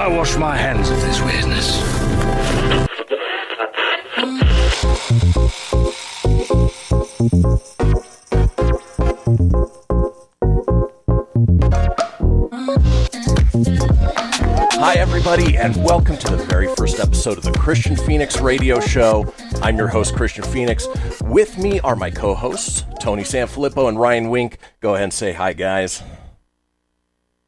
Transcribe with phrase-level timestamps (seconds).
[0.00, 1.78] I wash my hands of this weirdness.
[14.72, 19.30] Hi, everybody, and welcome to the very first episode of the Kristian Fenix Radio Show.
[19.60, 20.88] I'm your host, Kristian Fenix.
[21.24, 24.56] With me are my co hosts, Tony Sanfilippo and Ryan Wink.
[24.80, 26.02] Go ahead and say hi, guys.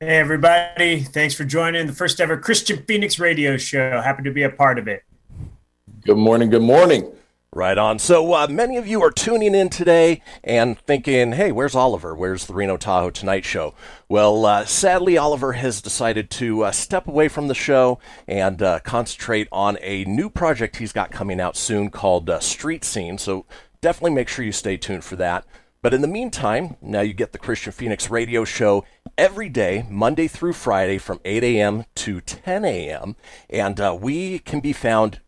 [0.04, 1.04] Hey, everybody.
[1.04, 4.00] Thanks for joining the first ever Kristian Fenix radio show.
[4.00, 5.04] Happy to be a part of it.
[6.04, 6.50] Good morning.
[6.50, 7.12] Good morning.
[7.52, 8.00] Right on.
[8.00, 12.16] So, uh, many of you are tuning in today and thinking, hey, where's Oliver?
[12.16, 13.76] Where's the Reno Tahoe Tonight Show?
[14.08, 18.80] Well, uh, sadly, Oliver has decided to uh, step away from the show and uh,
[18.80, 23.18] concentrate on a new project he's got coming out soon called uh, Street Scene.
[23.18, 23.46] So,
[23.80, 25.46] definitely make sure you stay tuned for that.
[25.82, 28.84] But in the meantime, now you get the Kristian Fenix radio show
[29.18, 31.84] every day, Monday through Friday from 8 a.m.
[31.96, 33.16] to 10 a.m.
[33.50, 35.20] And uh, we can be found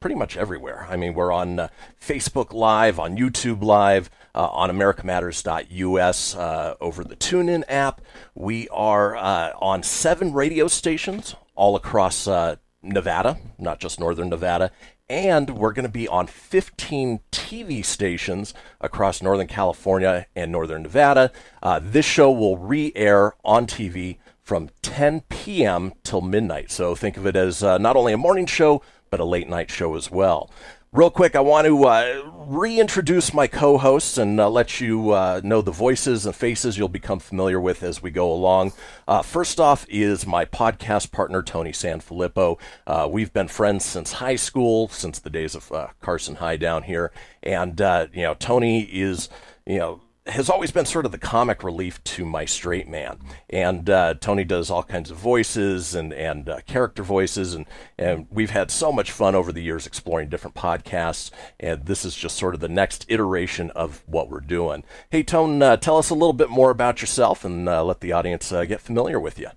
[0.00, 0.86] pretty much everywhere.
[0.88, 1.68] I mean, we're on uh,
[2.00, 8.00] Facebook Live, on YouTube Live, uh, on AmericaMatters.us, uh, over the TuneIn app.
[8.34, 14.70] We are uh, on seven radio stations all across uh, Nevada, not just Northern Nevada.
[15.10, 21.32] And we're going to be on 15 TV stations across Northern California and Northern Nevada.
[21.62, 25.94] Uh, this show will re air on TV from 10 p.m.
[26.04, 26.70] till midnight.
[26.70, 29.70] So think of it as uh, not only a morning show, but a late night
[29.70, 30.50] show as well.
[30.90, 35.42] Real quick, I want to uh, reintroduce my co hosts and uh, let you uh,
[35.44, 38.72] know the voices and faces you'll become familiar with as we go along.
[39.06, 42.58] Uh, first off is my podcast partner, Tony Sanfilippo.
[42.86, 46.84] Uh, we've been friends since high school, since the days of uh, Carson High down
[46.84, 47.12] here.
[47.42, 49.28] And, you know, Tony is,
[49.66, 53.18] you know, has always been sort of the comic relief to my straight man.
[53.48, 57.54] And uh, Tony does all kinds of voices and, and uh, character voices.
[57.54, 57.66] And,
[57.98, 61.30] and we've had so much fun over the years exploring different podcasts.
[61.58, 64.84] And this is just sort of the next iteration of what we're doing.
[65.10, 68.12] Hey, Tone, uh, tell us a little bit more about yourself and uh, let the
[68.12, 69.48] audience uh, get familiar with you.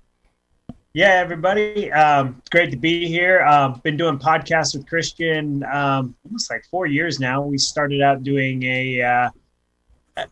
[0.94, 1.90] Yeah, everybody.
[1.94, 3.44] Um, it's great to be here.
[3.44, 7.42] Um, been doing podcasts with Kristian um, almost like four years now.
[7.42, 9.30] We started out doing a uh,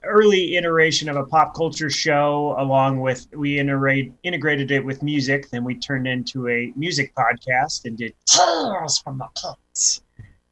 [0.03, 5.50] early iteration of a pop culture show along with we integrate, integrated it with music
[5.51, 10.01] then we turned into a music podcast and did tales from the pits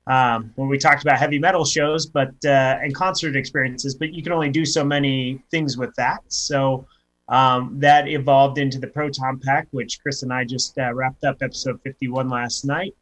[0.07, 4.23] um, where we talked about heavy metal shows but uh, and concert experiences but you
[4.23, 6.21] can only do so many things with that.
[6.29, 6.88] So
[7.27, 11.38] um, that evolved into the proton pack which chris and i just uh, wrapped up
[11.41, 12.95] episode 51 last night.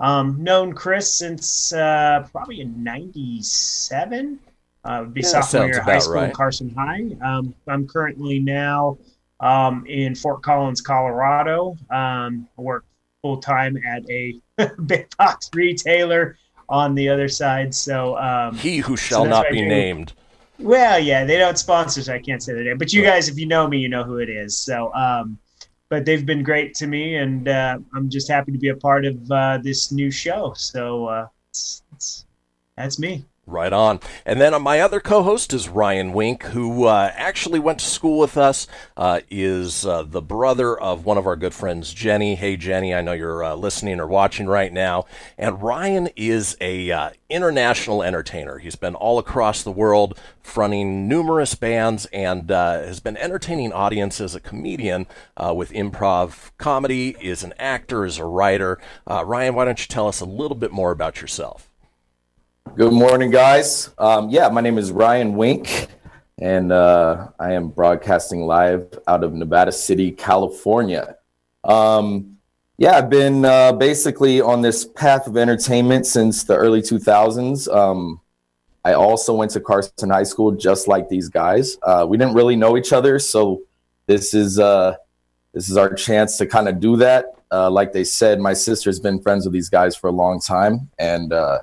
[0.00, 4.40] Um, known chris since uh, probably in 97
[4.84, 6.32] uh, would be Yeah, sophomore year of high school, right.
[6.34, 7.04] Carson High.
[7.22, 8.98] Um, I'm currently now
[9.40, 11.76] um, in Fort Collins, Colorado.
[11.90, 12.84] Um, I work
[13.22, 14.40] full time at a
[14.86, 16.36] big box retailer
[16.68, 17.74] on the other side.
[17.74, 20.12] So, um, He who shall that's not be named.
[20.58, 22.78] well, yeah, they don't sponsor, so I can't say their name.
[22.78, 24.58] But you guys, if you know me, you know who it is.
[24.58, 25.38] So, um,
[25.88, 29.06] but they've been great to me, and uh, I'm just happy to be a part
[29.06, 30.52] of uh, this new show.
[30.54, 32.26] So, uh, it's, it's,
[32.76, 33.24] that's me.
[33.48, 34.00] Right on.
[34.26, 37.86] And then uh, my other co host is Ryan Wink, who uh, actually went to
[37.86, 42.34] school with us, uh, is uh, the brother of one of our good friends, Jenny.
[42.34, 45.06] Hey, Jenny, I know you're uh, listening or watching right now.
[45.38, 48.58] And Ryan is a uh, international entertainer.
[48.58, 54.20] He's been all across the world, fronting numerous bands, and uh, has been entertaining audiences
[54.20, 55.06] as a comedian
[55.38, 58.78] uh, with improv comedy, is an actor, is a writer.
[59.06, 61.70] Uh, Ryan, why don't you tell us a little bit more about yourself?
[62.76, 63.90] Good morning, guys.
[63.98, 65.88] Um, yeah, my name is Ryan Wink,
[66.40, 71.16] and uh, I am broadcasting live out of Nevada City, California.
[71.64, 72.38] Um,
[72.76, 77.72] yeah, I've been uh, basically on this path of entertainment since the early 2000s.
[77.74, 78.20] Um,
[78.84, 81.78] I also went to Carson High School just like these guys.
[81.82, 83.62] Uh, we didn't really know each other, so
[84.06, 84.94] this is uh,
[85.52, 87.26] this is our chance to kind of do that.
[87.50, 90.90] Uh, like they said, my sister's been friends with these guys for a long time,
[90.98, 91.58] and uh,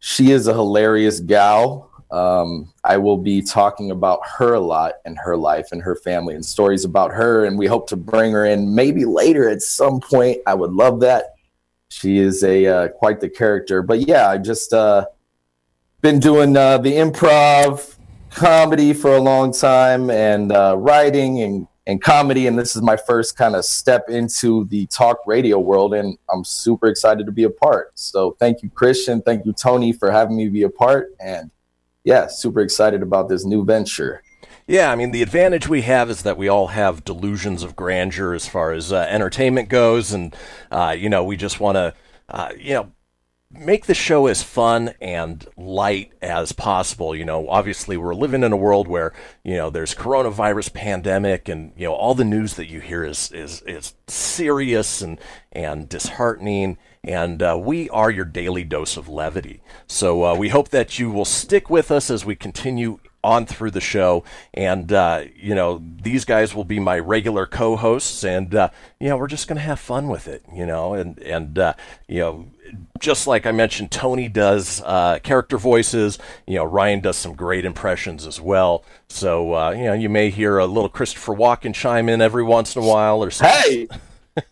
[0.00, 1.90] she is a hilarious gal.
[2.10, 6.34] Um, I will be talking about her a lot and her life and her family
[6.34, 7.44] and stories about her.
[7.44, 10.38] And we hope to bring her in maybe later at some point.
[10.46, 11.34] I would love that.
[11.88, 13.82] She is a uh, quite the character.
[13.82, 15.06] But yeah, I just uh,
[16.00, 17.96] been doing uh, the improv
[18.30, 22.46] comedy for a long time and uh, writing and, and comedy.
[22.46, 25.94] And this is my first kind of step into the talk radio world.
[25.94, 27.98] And I'm super excited to be a part.
[27.98, 29.24] So thank you, Kristian.
[29.24, 31.14] Thank you, Tony, for having me be a part.
[31.20, 31.50] And
[32.04, 34.22] yeah, super excited about this new venture.
[34.66, 38.34] Yeah, I mean, the advantage we have is that we all have delusions of grandeur
[38.34, 40.12] as far as uh, entertainment goes.
[40.12, 40.34] And,
[40.70, 41.94] uh, you know, we just want to,
[42.28, 42.92] uh, you know,
[43.52, 47.16] make the show as fun and light as possible.
[47.16, 49.12] You know, obviously we're living in a world where,
[49.42, 53.32] you know, there's coronavirus pandemic and, you know, all the news that you hear is,
[53.32, 55.18] is, is serious and,
[55.50, 56.78] and disheartening.
[57.02, 59.62] And uh, we are your daily dose of levity.
[59.86, 63.70] So uh, we hope that you will stick with us as we continue on through
[63.70, 64.24] the show.
[64.54, 68.24] And, uh, you know, these guys will be my regular co hosts.
[68.24, 71.18] And, uh, you know, we're just going to have fun with it, you know, and,
[71.18, 71.74] and, uh,
[72.08, 72.46] you know,
[72.98, 76.18] just like I mentioned, Tony does uh, character voices.
[76.46, 78.84] You know, Ryan does some great impressions as well.
[79.08, 82.76] So, uh, you know, you may hear a little Christopher Walken chime in every once
[82.76, 83.88] in a while or some, Hey,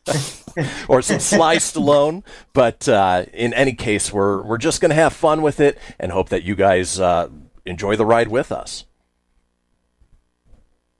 [0.89, 2.23] or some Sly Stallone.
[2.53, 6.13] But uh, in any case, we're, we're just going to have fun with it and
[6.13, 7.29] hope that you guys uh,
[7.65, 8.85] enjoy the ride with us.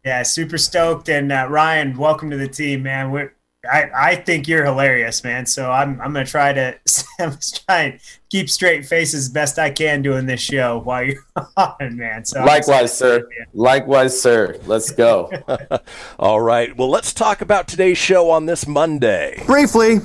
[0.05, 1.09] Yeah, super stoked.
[1.09, 3.11] And uh, Ryan, welcome to the team, man.
[3.11, 3.33] We're,
[3.71, 5.47] I, I think you're hilarious, man.
[5.47, 6.79] So I'm I'm gonna try to
[7.21, 8.01] I'm gonna try and
[8.31, 11.25] keep straight face as best I can doing this show while you're
[11.57, 12.25] on, man.
[12.25, 13.23] So likewise, excited.
[13.23, 13.29] sir.
[13.53, 14.59] Likewise, sir.
[14.67, 15.31] Let's go.
[16.19, 16.77] All right.
[16.77, 19.43] Well, let's talk about today's show on this Monday.
[19.47, 19.99] Briefly,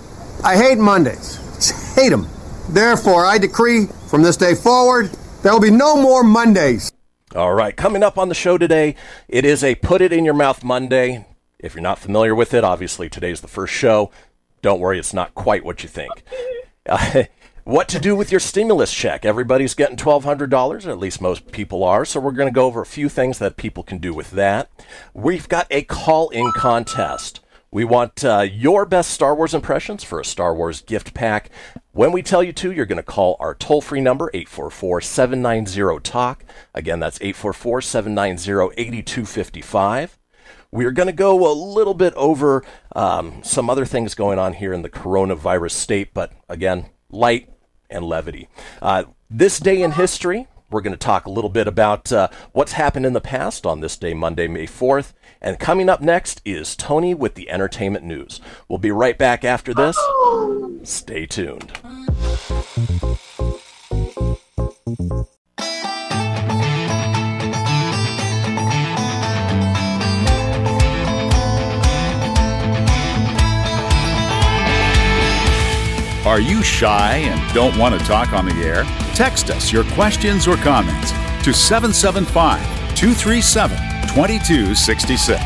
[0.44, 1.38] I hate Mondays.
[1.56, 2.27] Just hate them.
[2.69, 5.07] Therefore, I decree from this day forward,
[5.42, 6.92] there will be no more Mondays.
[7.36, 8.95] All right, coming up on the show today,
[9.27, 11.25] it is a Put It in Your Mouth Monday.
[11.63, 14.12] If you're not familiar with it, obviously today's the first show.
[14.62, 16.12] Don't worry, it's not quite what you think.
[16.88, 17.24] Uh,
[17.63, 19.24] what to do with your stimulus check?
[19.24, 22.04] Everybody's getting $1,200, or at least most people are.
[22.04, 24.69] So we're going to go over a few things that people can do with that.
[25.13, 27.39] We've got a call in contest.
[27.71, 31.50] We want uh, your best Star Wars impressions for a Star Wars gift pack.
[31.94, 36.00] When we tell you to, you're going to call our toll free number, 844 790
[36.04, 36.44] TALK.
[36.75, 40.19] Again, that's 844 790 8255.
[40.73, 42.63] We're going to go a little bit over
[42.95, 47.47] um, some other things going on here in the coronavirus state, but again, light
[47.91, 48.49] and levity.
[48.81, 52.71] Uh, this day in history, we're going to talk a little bit about uh, what's
[52.71, 55.13] happened in the past on this day, Monday, May 4th.
[55.39, 58.41] And coming up next is Tony with the entertainment news.
[58.67, 59.95] We'll be right back after this.
[60.81, 61.71] Stay tuned.
[76.33, 78.85] Are you shy and don't want to talk on the air?
[79.13, 81.11] Text us your questions or comments
[81.45, 82.59] to 775
[82.95, 85.40] 237 2266.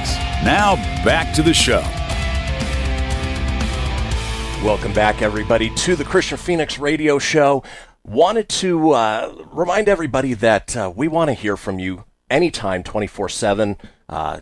[0.46, 1.82] Now back to the show.
[4.66, 7.64] Welcome back, everybody, to the Kristian Fenix Radio Show.
[8.06, 13.28] Wanted to uh, remind everybody that uh, we want to hear from you anytime, 24
[13.28, 13.76] 7,
[14.08, 14.40] uh,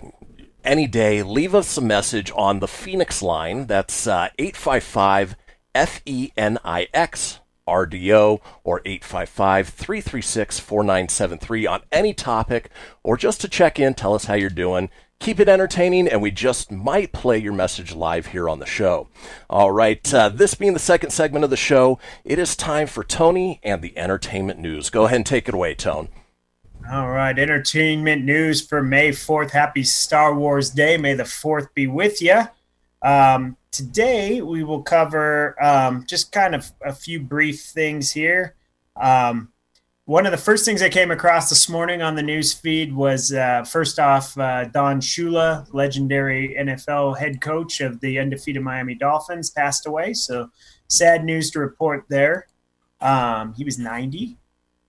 [0.63, 1.23] any day.
[1.23, 3.65] Leave us a message on the Phoenix line.
[3.65, 5.37] That's uh, 855
[5.75, 12.69] F E N I X RDO or 855 336 4973 on any topic
[13.03, 14.89] or just to check in, tell us how you're doing.
[15.19, 19.07] Keep it entertaining, and we just might play your message live here on the show.
[19.49, 23.01] All right, uh, this being the second segment of the show, it is time for
[23.01, 24.89] Tony and the entertainment news.
[24.89, 26.09] Go ahead and take it away, Tone.
[26.91, 29.51] All right, entertainment news for May 4th.
[29.51, 30.97] Happy Star Wars Day.
[30.97, 32.43] May the 4th be with you.
[33.01, 38.55] Um, today, we will cover um, just kind of a few brief things here.
[38.95, 39.51] Um,
[40.05, 43.33] one of the first things I came across this morning on the news feed was
[43.33, 49.49] uh, first off, uh, Don Shula, legendary NFL head coach of the undefeated Miami Dolphins,
[49.49, 50.13] passed away.
[50.13, 50.49] So
[50.87, 52.47] sad news to report there.
[53.01, 54.37] Um, he was 90.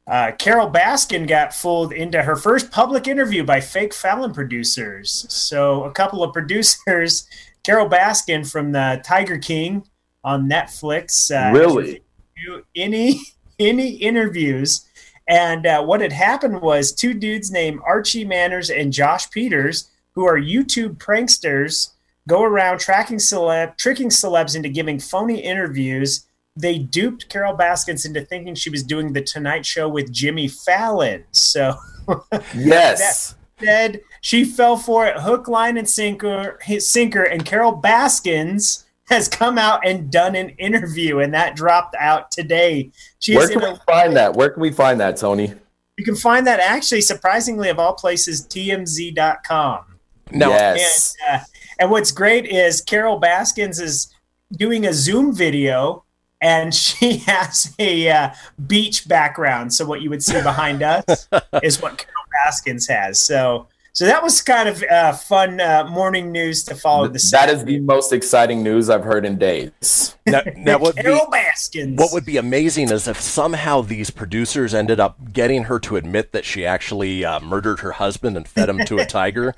[0.07, 5.27] Uh, Carol Baskin got fooled into her first public interview by fake Fallon producers.
[5.29, 7.27] So a couple of producers
[7.67, 9.85] Carol Baskin from the Tiger King
[10.23, 11.31] on Netflix.
[11.31, 12.01] Uh, Really?
[12.45, 13.21] do any
[13.59, 14.87] any interviews.
[15.29, 20.25] And uh, what had happened was two dudes named Archie Manners and Josh Pieters, who
[20.25, 21.91] are YouTube pranksters,
[22.29, 26.27] go around tracking celeb, tricking celebs into giving phony interviews.
[26.55, 31.25] They duped Carol Baskins into thinking she was doing the Tonight Show with Jimmy Fallon.
[31.33, 31.75] So
[32.55, 33.35] Yes.
[33.59, 36.59] Instead, she fell for it hook, line, and sinker.
[36.61, 41.95] His sinker, and Carol Baskins has come out and done an interview, and that dropped
[41.95, 42.91] out today.
[43.21, 44.35] She Where is in can a, we find that?
[44.35, 45.55] Where can we find that, Tony?
[45.97, 49.85] you can find that actually, surprisingly, of all places, TMZ.com.
[50.33, 51.15] Now, yes.
[51.25, 51.45] And, uh,
[51.79, 54.13] and what's great is Carol Baskins is
[54.51, 56.03] doing a Zoom video,
[56.41, 58.31] and she has a uh,
[58.67, 59.73] beach background.
[59.73, 61.29] So what you would see behind us
[61.63, 63.21] is what Carol Baskins has.
[63.21, 67.09] So so that was kind of uh, fun uh, morning news to follow.
[67.09, 70.15] The that is the most exciting news I've heard in days.
[70.27, 71.99] now, now what, would be, Baskins.
[71.99, 76.33] what would be amazing is if somehow these producers ended up getting her to admit
[76.33, 79.55] that she actually uh, murdered her husband and fed him to a tiger.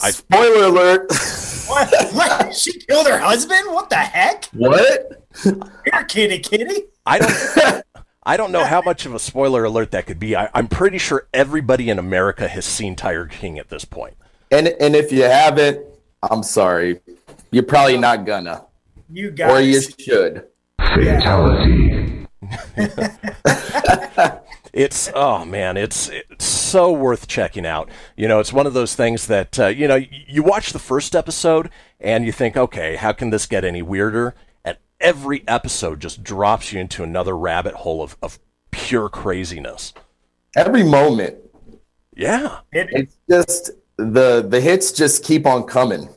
[0.00, 1.08] I, Spoiler alert.
[1.66, 1.92] what?
[2.12, 2.54] what?
[2.54, 3.62] She killed her husband?
[3.66, 4.44] What the heck?
[4.52, 5.26] what?
[5.42, 6.84] Here, kitty, kitty.
[7.04, 7.82] I don't.
[8.28, 10.36] I don't know how much of a spoiler alert that could be.
[10.36, 14.18] I, I'm pretty sure everybody in America has seen Tiger King at this point.
[14.50, 15.82] And and if you haven't,
[16.22, 17.00] I'm sorry.
[17.50, 18.66] You're probably not gonna.
[19.08, 19.50] You guys.
[19.50, 19.94] Or you guys.
[19.98, 20.46] should.
[24.70, 27.88] It's oh man, it's it's so worth checking out.
[28.16, 31.16] You know, it's one of those things that uh, you know you watch the first
[31.16, 34.34] episode and you think, okay, how can this get any weirder?
[35.00, 38.38] And every episode just drops you into another rabbit hole of, of
[38.70, 39.92] pure craziness.
[40.56, 41.36] Every moment.
[42.16, 46.08] Yeah, It, It's just the the hits just keep on coming.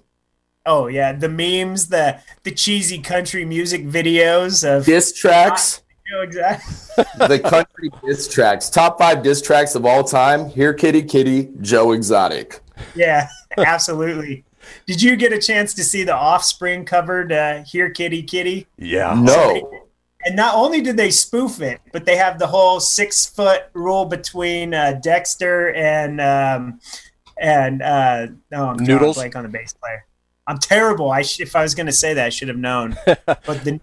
[0.66, 6.24] oh yeah, the memes, the the cheesy country music videos of Diss tracks, you know,
[6.24, 7.06] exactly.
[7.28, 10.50] the country diss tracks, top five diss tracks of all time.
[10.50, 12.62] Here, Kitty Kitty, Joe Exotic.
[12.96, 14.44] Yeah, absolutely.
[14.86, 18.68] Did you get a chance to see the Offspring covered uh, "Here, Kitty, Kitty"?
[18.78, 19.14] yeah.
[19.18, 19.84] No,
[20.26, 24.06] And not only did they spoof it, but they have the whole six foot rule
[24.06, 26.80] between uh, Dexter and um,
[27.40, 29.18] and uh, oh, I'm Noodles?
[29.18, 30.06] like on the bass player.
[30.48, 31.12] I'm terrible.
[31.12, 32.98] I sh- if I was going to say that, I should have known.
[33.06, 33.80] but the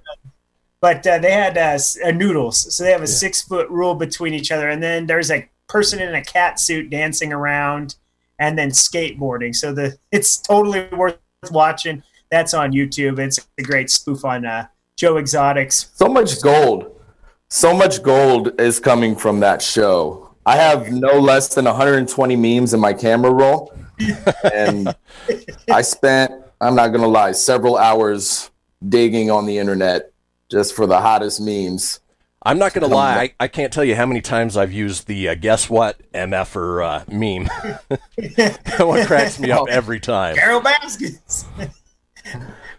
[0.80, 4.32] but uh, they had uh, uh, noodles, so they have a six foot rule between
[4.34, 7.96] each other, and then there's a person in a cat suit dancing around,
[8.38, 9.54] and then skateboarding.
[9.54, 11.18] So the it's totally worth
[11.50, 12.02] watching.
[12.30, 13.18] That's on YouTube.
[13.18, 14.66] It's a great spoof on uh,
[14.96, 15.90] Joe Exotics.
[15.94, 16.94] so much gold.
[17.48, 20.34] So much gold is coming from that show.
[20.44, 23.72] I have no less than 120 memes in my camera roll.
[24.54, 24.94] And
[25.70, 28.50] I spent, I'm not going to lie, several hours
[28.86, 30.12] digging on the internet
[30.50, 32.00] just for the hottest memes.
[32.42, 33.16] I'm not going to lie.
[33.16, 36.54] I, I can't tell you how many times I've used the uh, guess what MF
[36.54, 37.44] or uh, meme.
[38.36, 40.36] that one cracks me up every time.
[40.36, 41.46] Carol Baskins.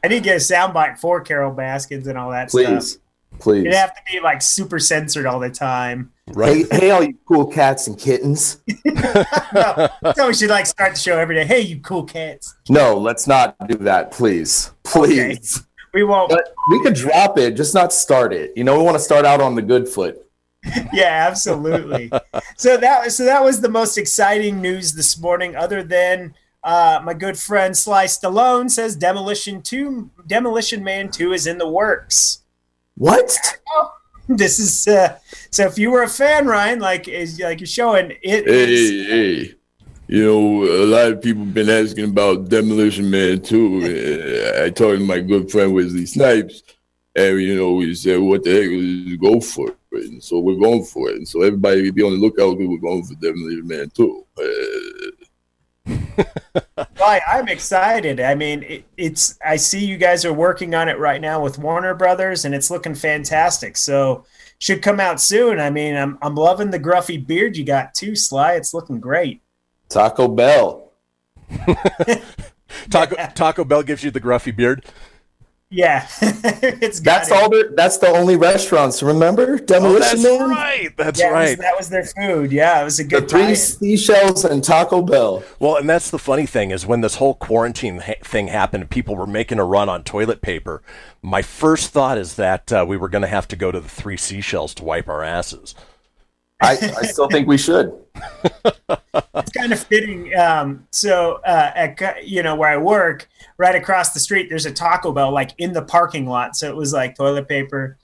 [0.04, 3.02] I need to get a soundbite for Carol Baskins and all that Please, stuff.
[3.40, 3.62] please.
[3.62, 6.12] It'd have to be like super censored all the time.
[6.38, 8.62] Hey, hey, all you cool cats and kittens.
[8.86, 11.44] no, so we should like start the show every day.
[11.44, 12.56] Hey, you cool cats.
[12.70, 14.72] No, let's not do that, please.
[14.84, 15.64] Please.
[15.94, 16.30] We won't.
[16.30, 18.54] But we could drop it, just not start it.
[18.56, 20.26] You know, we want to start out on the good foot.
[20.94, 22.12] yeah, absolutely.
[22.58, 25.56] so that so that was the most exciting news this morning.
[25.56, 31.48] Other than uh, my good friend Sly Stallone says Demolition Two, Demolition Man Two is
[31.48, 32.44] in the works.
[32.96, 33.38] What?
[34.28, 35.18] This is uh,
[35.50, 35.66] so.
[35.66, 38.46] If you were a fan, Ryan, like is like you're showing it.
[38.46, 39.56] Hey, is- hey.
[40.10, 43.84] You know, a lot of people been asking about Demolition Man too.
[44.60, 46.64] I talked to my good friend Wesley Snipes,
[47.16, 48.70] and you know, we said, "What the heck?
[48.72, 51.18] Let's go for it." And so we're going for it.
[51.18, 54.26] And so everybody be on the lookout because we're going for Demolition Man too.
[57.02, 58.20] Uh, I'm excited.
[58.20, 59.40] I mean, it, it's.
[59.44, 62.70] I see you guys are working on it right now with Warner Brothers, and it's
[62.70, 63.78] looking fantastic.
[63.78, 64.26] So,
[64.60, 65.60] should come out soon.
[65.60, 68.56] I mean, I'm I'm loving the gruffy beard you got too, Sly.
[68.56, 69.42] It's looking great.
[69.90, 70.92] Taco Bell.
[72.90, 74.86] Taco, Taco Bell gives you the gruffy beard.
[75.72, 77.34] Yeah, it's got That's it.
[77.38, 77.48] all.
[77.50, 79.04] Their, that's the only restaurants.
[79.04, 80.50] Remember Oh, Demolition that's Man?
[80.50, 80.90] right.
[80.98, 81.58] That's Yeah, it was- right.
[81.60, 82.52] that was their food.
[82.52, 83.18] Yeah, it was a good.
[83.18, 83.56] The good three tie-in.
[83.56, 85.44] seashells and Taco Bell.
[85.60, 89.16] Well, and that's the funny thing is when this whole quarantine ha- thing happened, people
[89.16, 90.82] were making a run on toilet paper.
[91.22, 93.90] My first thought is that uh, we were going to have to go to the
[93.90, 95.76] Three Seashells to wipe our asses.
[96.62, 97.94] I, I still think we should.
[99.36, 100.36] it's kind of fitting.
[100.36, 104.72] Um, so, uh, at, you know, where I work, right across the street, there's a
[104.72, 106.56] Taco Bell, like in the parking lot.
[106.56, 107.98] So it was like toilet paper,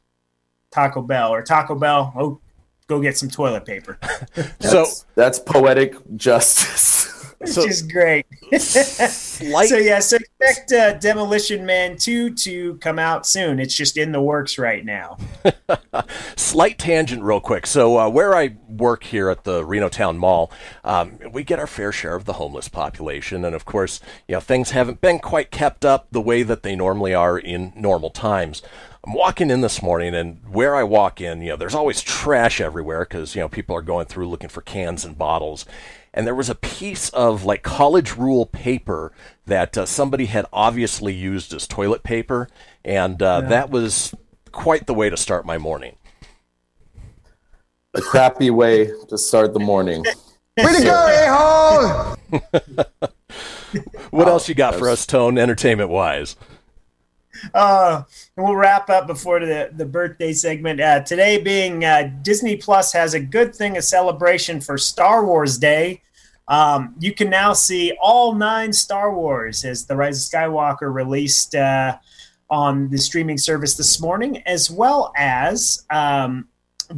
[0.71, 2.13] Taco Bell, or Taco Bell.
[2.15, 2.39] Oh,
[2.87, 3.97] go get some toilet paper.
[4.59, 7.14] That's, that's poetic justice.
[7.45, 8.25] Which is great.
[8.59, 13.59] so yeah, so expect uh, Demolition Man two to come out soon.
[13.59, 15.17] It's just in the works right now.
[16.35, 17.67] Slight tangent, real quick.
[17.67, 20.51] So, uh, where I work here at the Reno Town Mall,
[20.83, 24.39] um, we get our fair share of the homeless population, and of course, you know
[24.39, 28.61] things haven't been quite kept up the way that they normally are in normal times.
[29.05, 32.59] I'm walking in this morning, and where I walk in, you know, there's always trash
[32.59, 35.65] everywhere because you know people are going through looking for cans and bottles.
[36.15, 39.11] And there was a piece of like college rule paper
[39.45, 42.47] that uh, somebody had obviously used as toilet paper,
[42.85, 43.49] and uh, Yeah.
[43.49, 44.15] that was
[44.53, 45.97] quite the way to start my morning.
[47.93, 50.03] A crappy way to start the morning.
[50.57, 53.09] Way to go, a-hole!
[54.09, 56.37] What else you got for us, Tone, entertainment wise?
[57.53, 58.03] Uh,
[58.37, 60.79] and we'll wrap up before the, the birthday segment.
[60.79, 65.57] Uh, today being uh, Disney Plus has a good thing, a celebration for Star Wars
[65.57, 66.01] Day.
[66.47, 71.55] Um, you can now see all nine Star Wars as The Rise of Skywalker released
[71.55, 71.97] uh,
[72.49, 76.47] on the streaming service this morning, as well as um,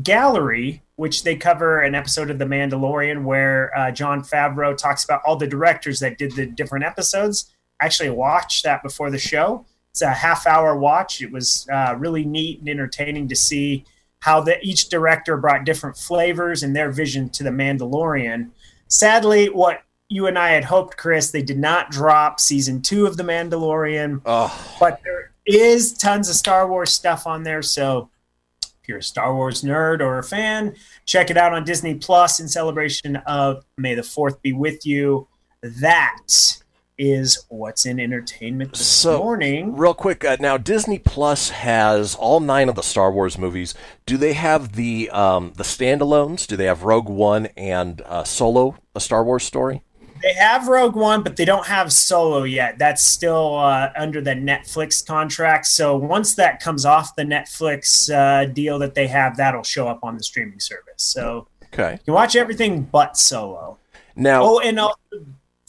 [0.04, 5.22] Gallery, which they cover an episode of The Mandalorian where uh, Jon Favreau talks about
[5.26, 7.54] all the directors that did the different episodes.
[7.80, 9.66] I actually watched that before the show.
[9.92, 11.22] It's a half hour watch.
[11.22, 13.86] It was uh, really neat and entertaining to see
[14.20, 18.50] how the, each director brought different flavors and their vision to The Mandalorian.
[18.88, 23.18] Sadly, what you and I had hoped, Chris, they did not drop season two of
[23.18, 24.22] The Mandalorian.
[24.80, 27.62] But there is tons of Star Wars stuff on there.
[27.62, 28.10] So
[28.62, 30.76] if you're a Star Wars nerd or a fan,
[31.06, 35.28] check it out on Disney Plus in celebration of May the 4th be with you.
[35.62, 36.22] That
[36.98, 39.76] is what's in entertainment this So, morning.
[39.76, 43.74] real quick, uh, now Disney Plus has all nine of the Star Wars movies.
[44.06, 46.48] Do they have the um, the standalones?
[46.48, 49.84] Do they have Rogue One and uh, Solo, a Star Wars story?
[50.24, 52.80] They have Rogue One, but they don't have Solo yet.
[52.80, 55.68] That's still uh, under the Netflix contract.
[55.68, 60.00] So once that comes off the Netflix uh, deal that they have, that'll show up
[60.02, 61.04] on the streaming service.
[61.04, 61.92] So Okay.
[61.94, 63.78] you can watch everything but Solo.
[64.16, 64.96] Now, oh, and also,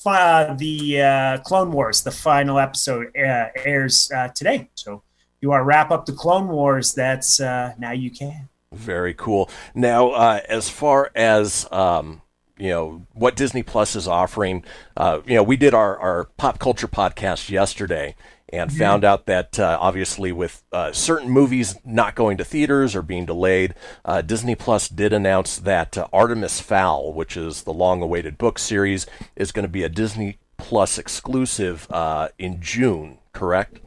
[0.06, 4.70] uh, the uh, Clone Wars, the final episode uh, airs uh, today.
[4.74, 5.02] So
[5.40, 6.94] you are wrap up the Clone Wars?
[6.94, 8.48] That's uh, now you can.
[8.72, 9.50] Very cool.
[9.74, 12.22] Now, uh, as far as um,
[12.58, 14.64] you know, what Disney Plus is offering,
[14.98, 18.14] you know, we did our, our pop culture podcast yesterday
[18.50, 23.02] and found out that uh, obviously with uh, certain movies not going to theaters or
[23.02, 28.38] being delayed, uh, Disney Plus did announce that uh, Artemis Fowl, which is the long-awaited
[28.38, 29.06] book series,
[29.36, 33.18] is going to be a Disney Plus exclusive uh, in June.
[33.32, 33.80] Correct?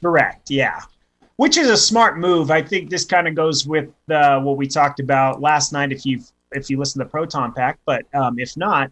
[0.00, 0.50] Correct.
[0.50, 0.80] Yeah.
[1.36, 2.50] Which is a smart move.
[2.50, 5.92] I think this kind of goes with uh, what we talked about last night.
[5.92, 8.90] If you if you listen to the Proton Pack, but um, if not,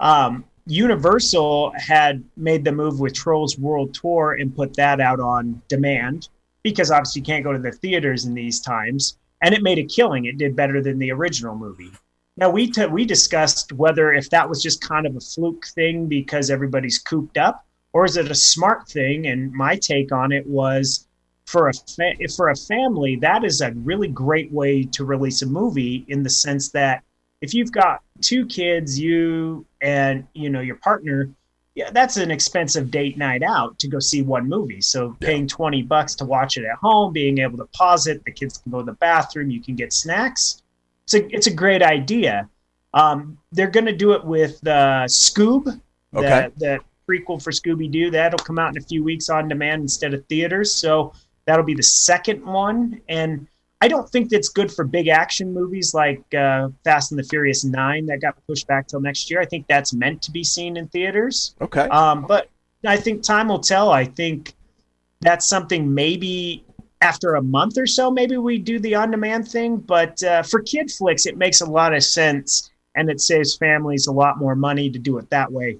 [0.00, 5.60] um, Universal had made the move with Trolls World Tour and put that out on
[5.68, 6.28] demand
[6.62, 9.84] because obviously you can't go to the theaters in these times, and it made a
[9.84, 10.26] killing.
[10.26, 11.90] It did better than the original movie.
[12.36, 16.06] Now we t- we discussed whether if that was just kind of a fluke thing
[16.06, 19.26] because everybody's cooped up, or is it a smart thing?
[19.26, 21.08] And my take on it was
[21.46, 25.46] for a fa- for a family that is a really great way to release a
[25.46, 27.02] movie in the sense that
[27.40, 31.28] if you've got two kids, you and you know your partner,
[31.74, 34.80] yeah, that's an expensive date night out to go see one movie.
[34.80, 38.32] So paying twenty bucks to watch it at home, being able to pause it, the
[38.32, 40.62] kids can go to the bathroom, you can get snacks.
[41.04, 42.48] It's a it's a great idea.
[42.94, 45.80] Um, they're going to do it with uh, Scoob,
[46.14, 46.48] Okay.
[46.58, 48.10] the, the prequel for Scooby Doo.
[48.10, 50.70] That'll come out in a few weeks on demand instead of theaters.
[50.70, 51.14] So
[51.46, 53.00] that'll be the second one.
[53.08, 53.48] And
[53.82, 57.64] I don't think that's good for big action movies like uh, Fast and the Furious
[57.64, 59.40] Nine that got pushed back till next year.
[59.40, 61.56] I think that's meant to be seen in theaters.
[61.60, 61.88] Okay.
[61.88, 62.48] Um, but
[62.86, 63.90] I think time will tell.
[63.90, 64.54] I think
[65.20, 66.64] that's something maybe
[67.00, 69.78] after a month or so, maybe we do the on demand thing.
[69.78, 74.06] But uh, for kid flicks, it makes a lot of sense and it saves families
[74.06, 75.78] a lot more money to do it that way.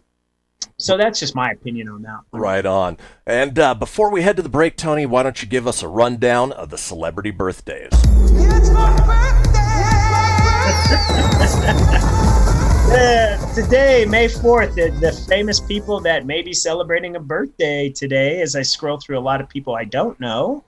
[0.79, 2.21] So that's just my opinion on that.
[2.33, 2.97] Right on.
[3.27, 5.89] And uh, before we head to the break, Tony, why don't you give us a
[5.89, 7.91] rundown of the celebrity birthdays?
[12.93, 18.43] Uh, today, May 4th, the, the famous people that may be celebrating a birthday today,
[18.43, 20.63] as I scroll through a lot of people I don't know.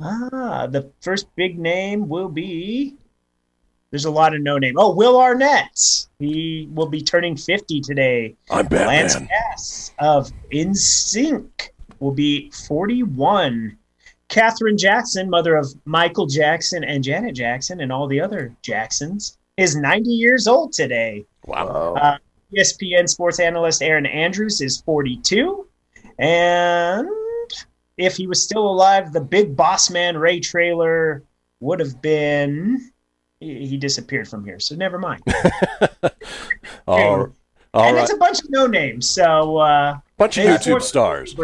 [0.00, 2.94] Ah, the first big name will be
[3.94, 4.74] There's a lot of no name.
[4.76, 6.08] Oh, Will Arnett.
[6.18, 8.34] He will be turning 50 today.
[8.50, 9.28] I'm Lance Batman.
[9.28, 11.68] Bass of NSYNC
[12.00, 13.78] will be 41.
[14.26, 19.76] Katherine Jackson, mother of Michael Jackson and Janet Jackson and all the other Jacksons, is
[19.76, 21.24] 90 years old today.
[21.46, 21.94] Wow.
[21.94, 22.18] Uh,
[22.52, 25.68] ESPN sports analyst Erin Andrews is 42.
[26.18, 27.08] And
[27.96, 31.22] if he was still alive, the big boss man Ray Traylor
[31.60, 32.90] would have been.
[33.44, 35.22] He he disappeared from here, so never mind.
[36.86, 37.28] All,
[37.74, 38.02] all and right.
[38.02, 41.34] it's a bunch of no names, so uh, Bunch of maybe YouTube for- stars.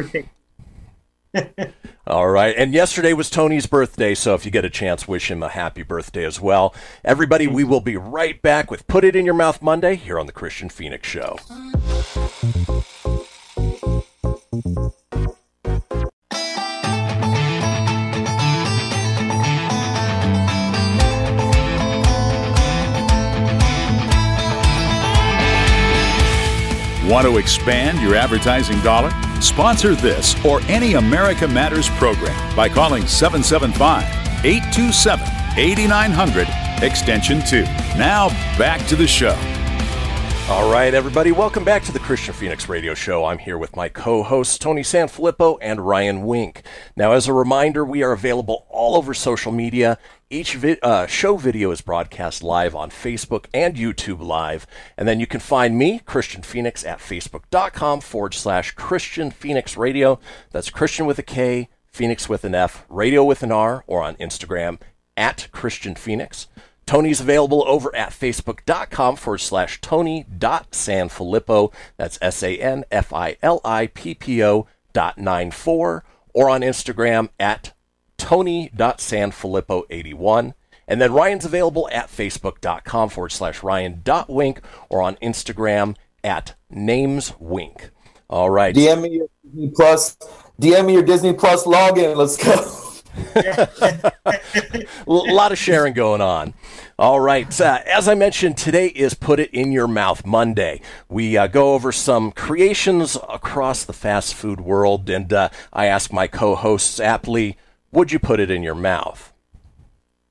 [2.08, 2.56] All right.
[2.56, 5.84] And yesterday was Tony's birthday, so if you get a chance, wish him a happy
[5.84, 6.74] birthday as well.
[7.04, 10.26] Everybody, we will be right back with Put It in Your Mouth Monday here on
[10.26, 11.36] The Kristian Fenix Show.
[27.10, 29.10] Want to expand your advertising dollar?
[29.40, 34.04] Sponsor this or any America Matters program by calling 775
[34.44, 35.26] 827
[35.58, 36.46] 8900
[36.84, 37.62] extension 2.
[37.98, 39.36] Now back to the show.
[40.48, 43.24] All right, everybody, welcome back to the Kristian Fenix Radio Show.
[43.24, 46.62] I'm here with my co hosts, Tony Sanfilippo and Ryan Wink.
[46.96, 49.98] Now, as a reminder, we are available all over social media.
[50.32, 54.64] Each vi- uh, show video is broadcast live on Facebook and YouTube Live.
[54.96, 60.20] And then you can find me, Kristian Fenix, at facebook.com forward slash Kristian Fenix Radio.
[60.52, 64.14] That's Kristian with a K, Fenix with an F, radio with an R, or on
[64.16, 64.80] Instagram
[65.16, 66.46] at Kristian Fenix.
[66.86, 71.72] Tony's available over at facebook.com forward slash Tony.Sanfilippo.
[71.96, 76.48] That's S A N F I L I P P O dot nine four, or
[76.48, 77.72] on Instagram at
[78.30, 80.54] Tony.Sanfilippo81.
[80.86, 87.90] And then Ryan's available at facebook.com forward slash Ryan.Wink or on Instagram at NamesWink.
[88.28, 88.72] All right.
[88.72, 90.16] DM me your Disney Plus.
[90.60, 92.14] DM me your Disney Plus login.
[92.14, 92.76] Let's go.
[95.06, 96.54] a lot of sharing going on.
[97.00, 97.60] All right.
[97.60, 100.82] Uh, as I mentioned, today is Put It in Your Mouth Monday.
[101.08, 106.12] We uh, go over some creations across the fast food world, and uh, I ask
[106.12, 107.58] my co hosts aptly,
[107.92, 109.32] would you put it in your mouth?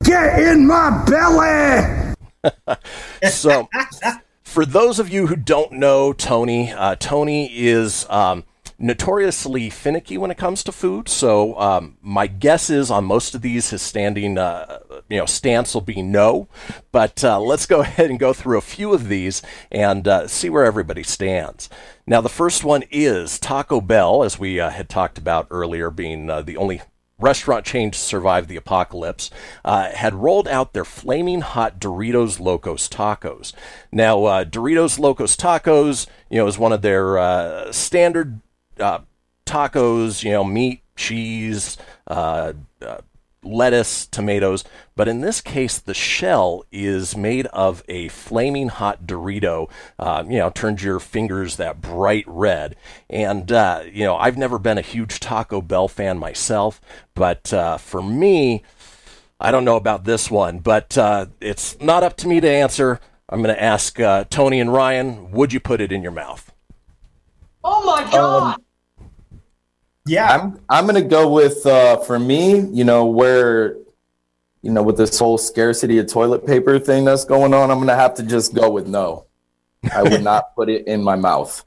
[0.03, 2.15] Get in my belly!
[3.29, 3.67] so,
[4.43, 8.45] for those of you who don't know Tony, uh, Tony is um,
[8.77, 11.09] notoriously finicky when it comes to food.
[11.09, 15.73] So, um, my guess is on most of these, his standing, uh, you know, stance
[15.73, 16.47] will be no.
[16.91, 19.41] But uh, let's go ahead and go through a few of these
[19.71, 21.69] and uh, see where everybody stands.
[22.07, 26.29] Now, the first one is Taco Bell, as we uh, had talked about earlier, being
[26.29, 26.81] uh, the only
[27.19, 29.29] restaurant chain to survive the apocalypse,
[29.65, 33.53] uh, had rolled out their flaming hot Doritos Locos Tacos.
[33.91, 38.39] Now, uh, Doritos Locos Tacos, you know, is one of their uh, standard
[38.79, 38.99] uh,
[39.45, 41.77] tacos, you know, meat, cheese,
[42.08, 42.97] uh, uh,
[43.43, 44.63] lettuce, tomatoes,
[44.95, 49.69] but in this case, the shell is made of a flaming hot Dorito.
[49.97, 52.75] Uh, you know, turns your fingers that bright red.
[53.10, 56.82] And uh, you know, I've never been a huge Taco Bell fan myself,
[57.15, 58.63] but uh, for me,
[59.39, 62.99] I don't know about this one, but uh, it's not up to me to answer.
[63.30, 66.52] I'm going to ask uh, Tony and Ryan, would you put it in your mouth?
[67.63, 68.60] Oh my god!
[70.09, 73.75] Yeah, I'm I'm gonna go with uh, for me, you know, where
[74.61, 77.95] you know, with this whole scarcity of toilet paper thing that's going on, I'm gonna
[77.95, 79.25] have to just go with no.
[79.93, 81.63] I would not put it in my mouth.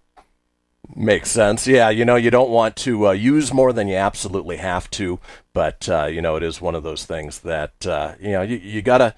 [0.95, 1.67] Makes sense.
[1.67, 5.21] Yeah, you know, you don't want to uh, use more than you absolutely have to,
[5.55, 8.57] but uh, you know, it is one of those things that uh, you know you,
[8.57, 9.15] you gotta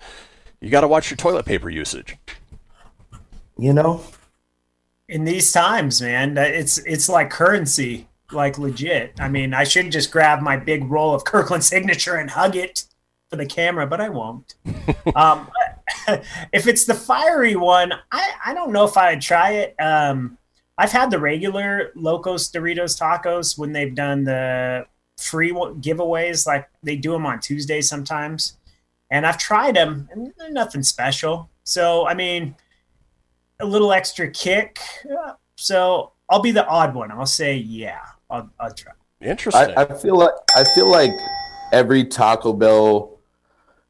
[0.60, 2.16] you gotta watch your toilet paper usage.
[3.58, 4.04] You know,
[5.08, 9.14] in these times, man, it's it's like currency, like legit.
[9.20, 12.84] I mean, I should just grab my big roll of Kirkland signature and hug it
[13.30, 14.54] for the camera, but I won't.
[15.16, 15.50] um,
[16.52, 19.74] if it's the fiery one, I, I don't know if I'd try it.
[19.80, 20.38] Um,
[20.76, 24.86] I've had the regular Locos Doritos tacos when they've done the
[25.18, 28.56] free giveaways, like they do them on Tuesdays sometimes,
[29.10, 31.48] and I've tried them, and they're nothing special.
[31.62, 32.56] So, I mean,
[33.60, 34.80] a little extra kick.
[35.08, 37.12] Uh, So I'll be the odd one.
[37.12, 38.00] I'll say, yeah,
[38.34, 38.92] I'll, I'll try.
[39.20, 39.74] Interesting.
[39.76, 41.12] I, I feel like I feel like
[41.72, 43.18] every Taco Bell,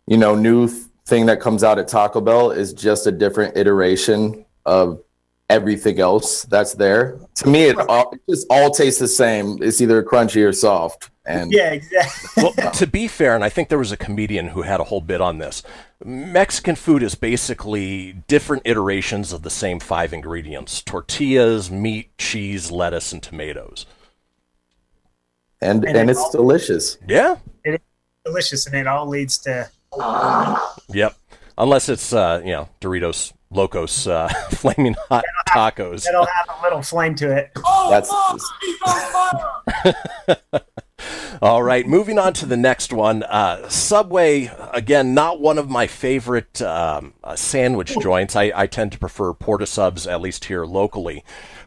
[0.06, 3.56] you know, new th- thing that comes out at Taco Bell is just a different
[3.56, 5.02] iteration of
[5.50, 7.18] everything else that's there.
[7.36, 9.58] To me, it, all, it just all tastes the same.
[9.62, 11.10] It's either crunchy or soft.
[11.26, 12.42] And Yeah, exactly.
[12.42, 15.00] well, to be fair, and I think there was a comedian who had a whole
[15.00, 15.62] bit on this.
[16.04, 23.12] Mexican food is basically different iterations of the same five ingredients: tortillas, meat, cheese, lettuce,
[23.12, 23.86] and tomatoes.
[25.60, 26.98] And And and it's all- delicious.
[27.08, 27.36] Yeah.
[27.64, 27.80] It is
[28.24, 29.68] delicious, and it all leads to
[30.88, 31.16] Yep.
[31.56, 36.06] Unless it's uh, you know Doritos Locos uh, flaming hot tacos.
[36.08, 37.50] it'll have a little flame to it.
[37.90, 38.10] That's
[41.42, 43.22] All right, moving on to the next one.
[43.24, 48.34] Uh, Subway, again, not one of my favorite um, uh, sandwich joints.
[48.34, 51.24] I, I tend to prefer Port of Subs, at least here locally.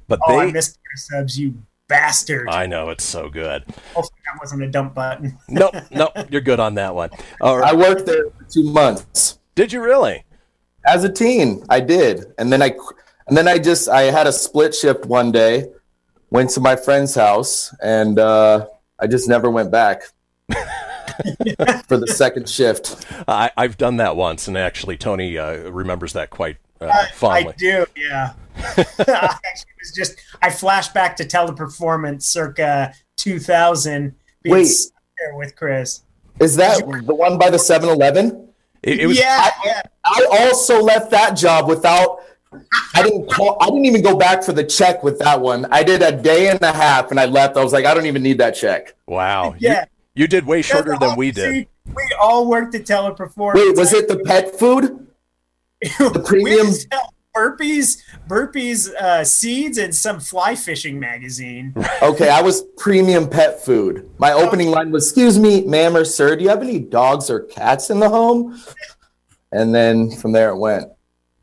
[0.08, 2.50] But Oh, I they, missed subs, you bastard.
[2.50, 3.64] I know it's so good.
[3.94, 5.38] Hopefully that wasn't a dump button.
[5.50, 7.10] Nope, nope, you're good on that one.
[7.42, 10.24] All I worked there for two months Did you really?
[10.86, 11.64] as a teen.
[11.70, 12.74] I did, and then I
[13.28, 15.68] and then I just I had a split shift one day.
[16.30, 18.68] Went to my friend's house, and uh,
[19.00, 20.02] I just never went back
[21.88, 23.06] for the second shift.
[23.28, 27.54] I, I've done that once, and actually, Tony uh, remembers that quite uh, I fondly.
[27.58, 28.34] do, yeah.
[29.00, 34.16] I actually was just I flashed back to teleperformance circa 2000.
[34.44, 34.68] being Wait.
[35.20, 36.02] there with Chris.
[36.40, 38.50] Is that the one by the 7-Eleven?
[38.84, 39.82] It, it was yeah, yeah.
[40.06, 42.20] I also left that job without.
[42.94, 43.58] I didn't call.
[43.60, 45.66] I didn't even go back for the check with that one.
[45.72, 47.58] I did a day and a half, and I left.
[47.58, 48.96] I was like, I don't even need that check.
[49.08, 49.56] wow.
[49.58, 49.86] Yeah.
[50.16, 51.54] You, you did way shorter than we did.
[51.54, 53.56] See, We all worked at teleperformance.
[53.56, 55.08] Wait, was it the pet food?
[56.00, 56.68] The premium?
[57.38, 61.74] Burpees, burpees, uh, seeds, and some fly fishing magazine.
[62.02, 64.10] Okay, I was premium pet food.
[64.18, 67.42] My opening line was, "Excuse me, ma'am or sir, do you have any dogs or
[67.42, 68.60] cats in the home?"
[69.52, 70.92] And then from there it went.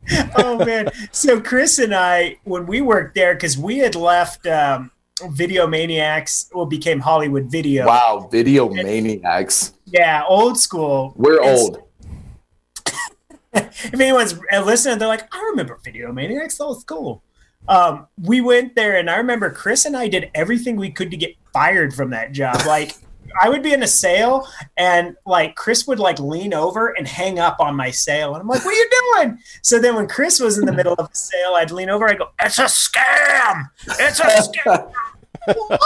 [0.37, 0.91] oh man!
[1.13, 4.91] So Chris and I, when we worked there, because we had left um,
[5.31, 7.87] Video Maniacs, well, became Hollywood Video.
[7.87, 9.75] Wow, video maniacs.
[9.87, 11.15] Yeah, old school.
[11.17, 11.83] We're It's- old.
[13.85, 16.59] if anyone's listening, they're like, I remember Video Maniacs.
[16.59, 17.23] That was cool.
[17.69, 21.17] Um, we went there, and I remember Chris and I did everything we could to
[21.17, 22.61] get fired from that job.
[22.67, 22.95] Like,
[23.41, 27.39] I would be in a sale, and like Chris would like lean over and hang
[27.39, 30.41] up on my sale, and I'm like, "What are you doing?" So then, when Chris
[30.41, 33.71] was in the middle of a sale, I'd lean over, I go, "It's a scam!
[33.87, 34.93] It's a scam!"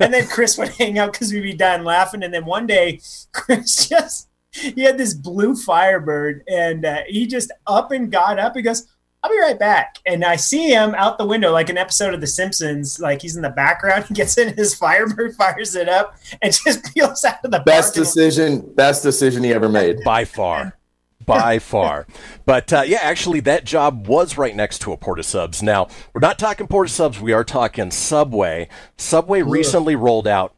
[0.00, 2.22] and then Chris would hang up because we'd be done laughing.
[2.22, 3.00] And then one day,
[3.32, 8.54] Chris just he had this blue Firebird, and uh, he just up and got up.
[8.54, 8.86] He goes,
[9.22, 12.20] "I'll be right back." And I see him out the window, like an episode of
[12.20, 13.00] The Simpsons.
[13.00, 14.04] Like he's in the background.
[14.08, 17.94] He gets in his Firebird, fires it up, and just peels out of the Best
[17.94, 18.14] parking lot.
[18.14, 19.98] decision, best decision he ever made.
[20.04, 20.76] by far
[21.26, 22.06] by far
[22.44, 25.88] but uh, yeah actually that job was right next to a Port of Subs now
[26.12, 30.54] we're not talking Port of Subs we are talking subway subway recently rolled out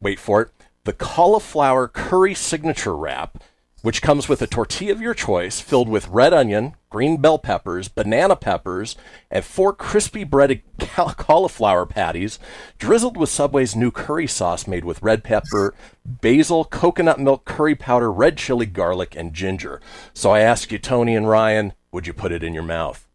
[0.00, 0.50] wait for it
[0.84, 3.42] the cauliflower curry signature wrap
[3.82, 7.88] which comes with a tortilla of your choice filled with red onion green bell peppers
[7.88, 8.96] banana peppers
[9.30, 12.38] and four crispy breaded ca- cauliflower patties
[12.78, 18.10] drizzled with subway's new curry sauce made with red pepper basil coconut milk curry powder
[18.10, 19.80] red chili garlic and ginger
[20.12, 23.06] so i ask you tony and ryan would you put it in your mouth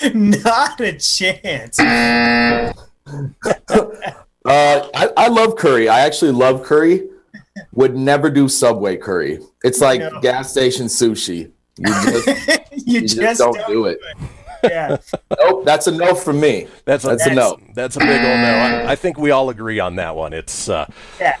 [0.14, 1.78] Not a chance.
[4.44, 5.88] Uh, I, I love curry.
[5.88, 7.08] I actually love curry.
[7.72, 9.40] Would never do Subway curry.
[9.64, 10.20] It's like No.
[10.20, 11.50] gas station sushi.
[11.78, 12.26] You just,
[12.72, 13.98] you you just, just don't do it.
[14.62, 14.96] Yeah.
[15.38, 16.68] Nope, that's a no from me.
[16.84, 17.58] that's a, That's a no.
[17.74, 20.68] that's a big old no I, I think we all agree on that one it's
[20.68, 20.86] uh,
[21.18, 21.36] Yeah.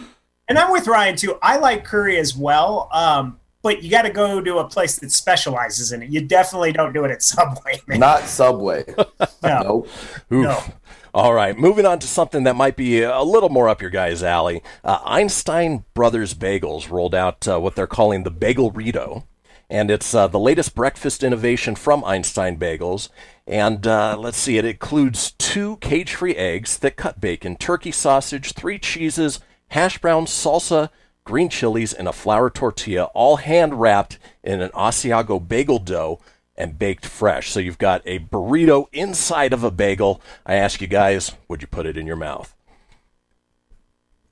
[0.48, 1.38] And I'm with Ryan too.
[1.42, 2.88] I like curry as well.
[2.92, 6.08] Um, but you got to go to a place that specializes in it.
[6.10, 8.00] You definitely don't do it at Subway, man.
[8.00, 8.84] Not Subway.
[9.42, 9.62] No.
[9.62, 9.88] Nope.
[10.30, 10.62] No.
[11.12, 14.22] All right, moving on to something that might be a little more up your guys'
[14.22, 14.62] alley.
[14.84, 19.26] Uh, Einstein Brothers Bagels rolled out uh, what they're calling the Bagel Rito,
[19.68, 23.08] and it's uh, the latest breakfast innovation from Einstein Bagels.
[23.44, 29.40] And uh, let's see, it includes two cage-free eggs, thick-cut bacon, turkey sausage, three cheeses,
[29.70, 30.90] hash browns, salsa,
[31.24, 36.20] green chilies, and a flour tortilla, all hand wrapped in an Asiago bagel dough
[36.60, 37.50] and baked fresh.
[37.50, 40.20] So you've got a burrito inside of a bagel.
[40.44, 42.54] I ask you guys, would you put it in your mouth?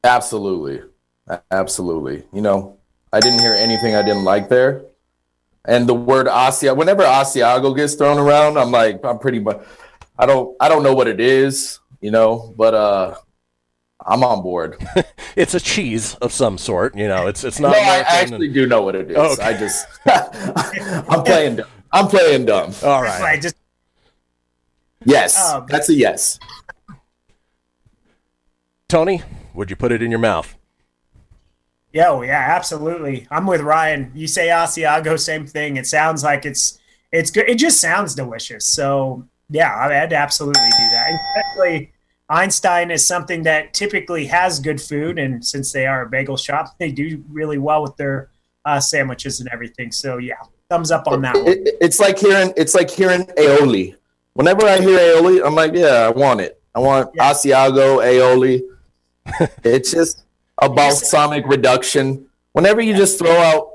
[0.05, 0.83] Absolutely.
[1.51, 2.25] Absolutely.
[2.33, 2.79] You know,
[3.13, 4.85] I didn't hear anything I didn't like there.
[5.65, 9.61] And the word Asia, whenever Asiago gets thrown around, I'm like, I'm pretty much,
[10.19, 13.15] I don't, I don't know what it is, you know, but uh,
[14.05, 14.77] I'm on board.
[15.37, 16.97] It's a cheese of some sort.
[16.97, 17.71] You know, it's it's not.
[17.71, 17.79] No.
[17.79, 19.17] I actually and- do know what it is.
[19.17, 19.41] Okay.
[19.41, 19.87] I just,
[21.09, 21.69] I'm playing dumb.
[21.93, 22.73] I'm playing dumb.
[22.83, 23.19] All right.
[23.19, 23.55] That's I just
[25.05, 26.39] Yes, Oh, that's a yes.
[28.89, 29.23] Tony,
[29.55, 30.57] would you put it in your mouth?
[31.93, 33.27] Yeah, oh, yeah, absolutely.
[33.31, 34.13] I'm with Ryan.
[34.15, 35.77] You say Asiago, same thing.
[35.77, 36.79] It sounds like it's
[37.11, 37.49] it's good.
[37.49, 38.67] It just sounds delicious.
[38.67, 41.07] So yeah, I'd absolutely do that.
[41.09, 41.93] And Especially
[42.29, 46.75] Einstein is something that typically has good food, and since they are a bagel shop,
[46.79, 48.31] they do really well with their
[48.65, 49.91] uh, sandwiches and everything.
[49.91, 50.35] So yeah,
[50.69, 51.47] thumbs up on that one.
[51.47, 53.97] It, it's like hearing it's like hearing aioli.
[54.35, 56.61] Whenever I hear aioli, I'm like, yeah, I want it.
[56.75, 58.63] I want Asiago aioli.
[59.65, 60.25] it's just
[60.59, 62.27] a balsamic reduction.
[62.53, 63.71] Whenever you just throw out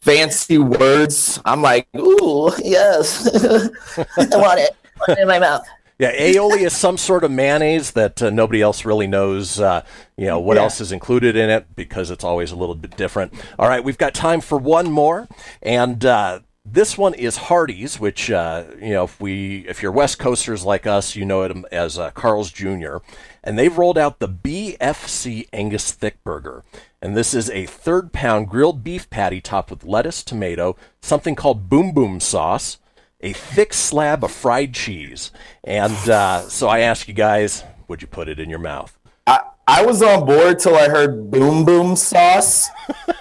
[0.00, 3.26] fancy words, I'm like, ooh, yes,
[4.16, 4.76] I want it.
[4.96, 5.66] I want it in my mouth.
[5.98, 9.82] Yeah, aioli is some sort of mayonnaise that uh, nobody else really knows, uh,
[10.18, 10.64] you know, what Yeah.
[10.64, 13.32] else is included in it because it's always a little bit different.
[13.58, 15.26] All right, we've got time for one more,
[15.62, 20.18] and uh, this one is Hardee's, which uh, you know, if we if you're West
[20.18, 22.96] Coasters like us, you know it as uh, Carl's Jr.
[23.42, 26.62] And they've rolled out the BFC Angus Thick Burger.
[27.00, 31.68] And this is a third pound grilled beef patty topped with lettuce, tomato, something called
[31.70, 32.78] boom boom sauce,
[33.26, 35.32] a thick slab of fried cheese.
[35.64, 38.96] And uh, so I ask you guys, would you put it in your mouth?
[39.26, 42.68] I, I was on board till I heard boom boom sauce.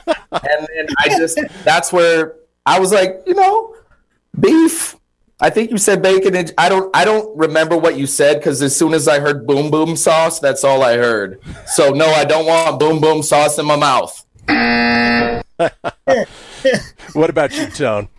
[0.08, 2.36] and then I just that's where
[2.68, 3.76] I was like, you know,
[4.40, 4.96] beef.
[5.40, 8.62] I think you said bacon and I don't I don't remember what you said because
[8.62, 11.42] as soon as I heard boom boom sauce, that's all I heard.
[11.66, 14.22] So no, I don't want boom boom sauce in my mouth.
[17.14, 18.10] What about you, Tone?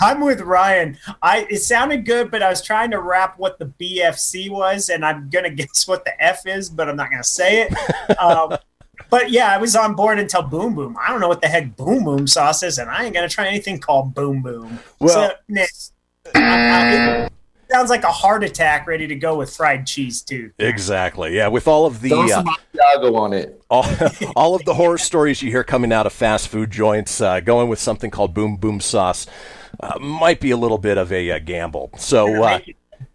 [0.00, 0.98] I'm with Ryan.
[1.22, 5.04] I it sounded good, but I was trying to wrap what the BFC was, and
[5.04, 8.18] I'm gonna guess what the F is, but I'm not gonna say it.
[8.18, 8.56] Um,
[9.10, 10.96] but yeah, I was on board until Boom Boom.
[11.02, 13.46] I don't know what the heck Boom Boom sauce is, and I ain't gonna try
[13.46, 14.78] anything called Boom Boom.
[14.98, 15.62] Well- so, nah,
[16.34, 17.28] I- I-
[17.66, 20.52] it sounds like a heart attack ready to go with fried cheese too.
[20.58, 21.34] Exactly.
[21.34, 23.62] Yeah, with all of the Throw uh, some Asiago on it.
[23.70, 23.86] all,
[24.36, 27.68] all of the horror stories you hear coming out of fast food joints, uh, going
[27.68, 29.26] with something called boom boom sauce
[29.84, 31.90] uh, might be a little bit of a, uh gamble.
[31.98, 32.60] So uh,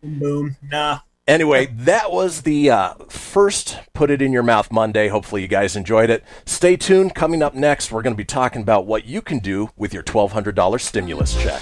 [0.02, 0.56] Boom Boom.
[0.62, 1.00] Nah.
[1.28, 5.08] anyway, that was the uh, first Put It in Your Mouth Monday.
[5.08, 6.24] Hopefully, you guys enjoyed it.
[6.46, 7.16] Stay tuned.
[7.16, 10.04] Coming up next, we're going to be talking about what you can do with your
[10.04, 11.62] $1,200 stimulus check.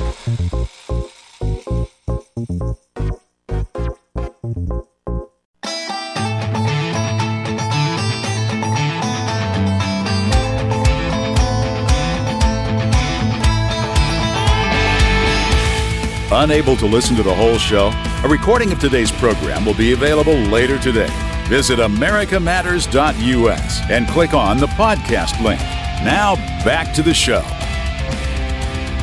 [16.40, 17.88] Unable to listen to the whole show?
[18.24, 21.10] A recording of today's program will be available later today.
[21.48, 25.60] Visit americamatters.us and click on the podcast link.
[26.06, 27.42] Now, back to the show.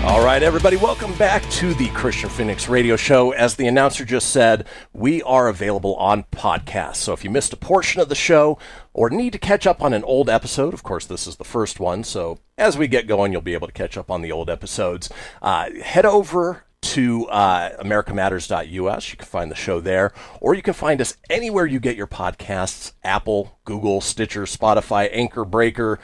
[0.04, 3.32] All right, everybody, welcome back to the Kristian Fenix Radio Show.
[3.32, 6.96] As the announcer just said, we are available on podcasts.
[6.96, 8.58] So if you missed a portion of the show
[8.92, 11.80] or need to catch up on an old episode, of course, this is the first
[11.80, 12.04] one.
[12.04, 15.10] So as we get going, you'll be able to catch up on the old episodes.
[15.42, 19.10] Uh, head over to uh, americamatters.us.
[19.10, 22.06] You can find the show there, or you can find us anywhere you get your
[22.06, 25.98] podcasts Apple, Google, Stitcher, Spotify, Anchor, Breaker.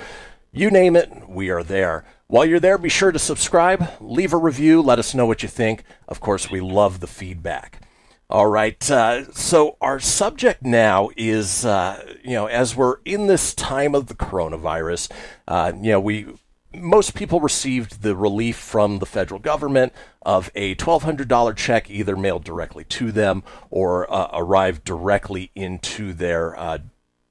[0.53, 2.05] You name it, we are there.
[2.27, 5.49] While you're there, be sure to subscribe, leave a review, let us know what you
[5.49, 5.85] think.
[6.09, 7.83] Of course, we love the feedback.
[8.31, 13.53] All right, uh, so our subject now is, uh, you know, as we're in this
[13.55, 15.11] time of the coronavirus,
[15.49, 16.27] uh, you know, we
[16.75, 22.45] most people received the relief from the federal government of a $1,200 check either mailed
[22.45, 26.79] directly to them or uh, arrived directly into their uh,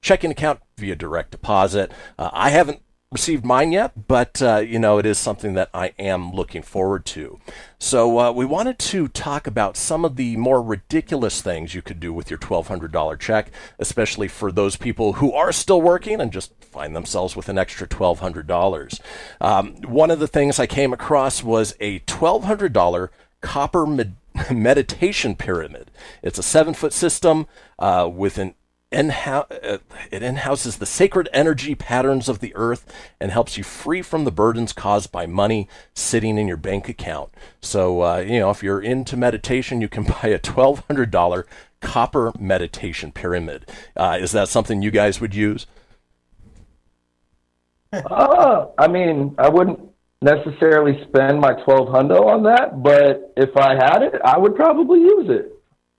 [0.01, 1.91] checking account via direct deposit.
[2.17, 5.93] Uh, I haven't received mine yet, but uh, you know it is something that I
[5.97, 7.39] am looking forward to.
[7.79, 11.99] So uh, we wanted to talk about some of the more ridiculous things you could
[11.99, 16.53] do with your $1,200 check, especially for those people who are still working and just
[16.61, 18.99] find themselves with an extra $1,200.
[19.41, 23.09] Um, one of the things I came across was a $1,200
[23.41, 24.17] copper med-
[24.51, 25.89] meditation pyramid.
[26.21, 27.47] It's a seven foot system
[27.79, 28.53] uh, with an
[28.91, 34.31] it in-houses the sacred energy patterns of the earth and helps you free from the
[34.31, 37.31] burdens caused by money sitting in your bank account.
[37.61, 41.43] So, uh, you know, if you're into meditation, you can buy a $1,200
[41.81, 43.69] copper meditation pyramid.
[43.95, 45.67] Uh, is that something you guys would use?
[47.93, 49.79] Uh, I mean, I wouldn't
[50.21, 54.99] necessarily spend my twelve hundo on that, but if I had it, I would probably
[54.99, 55.53] use it.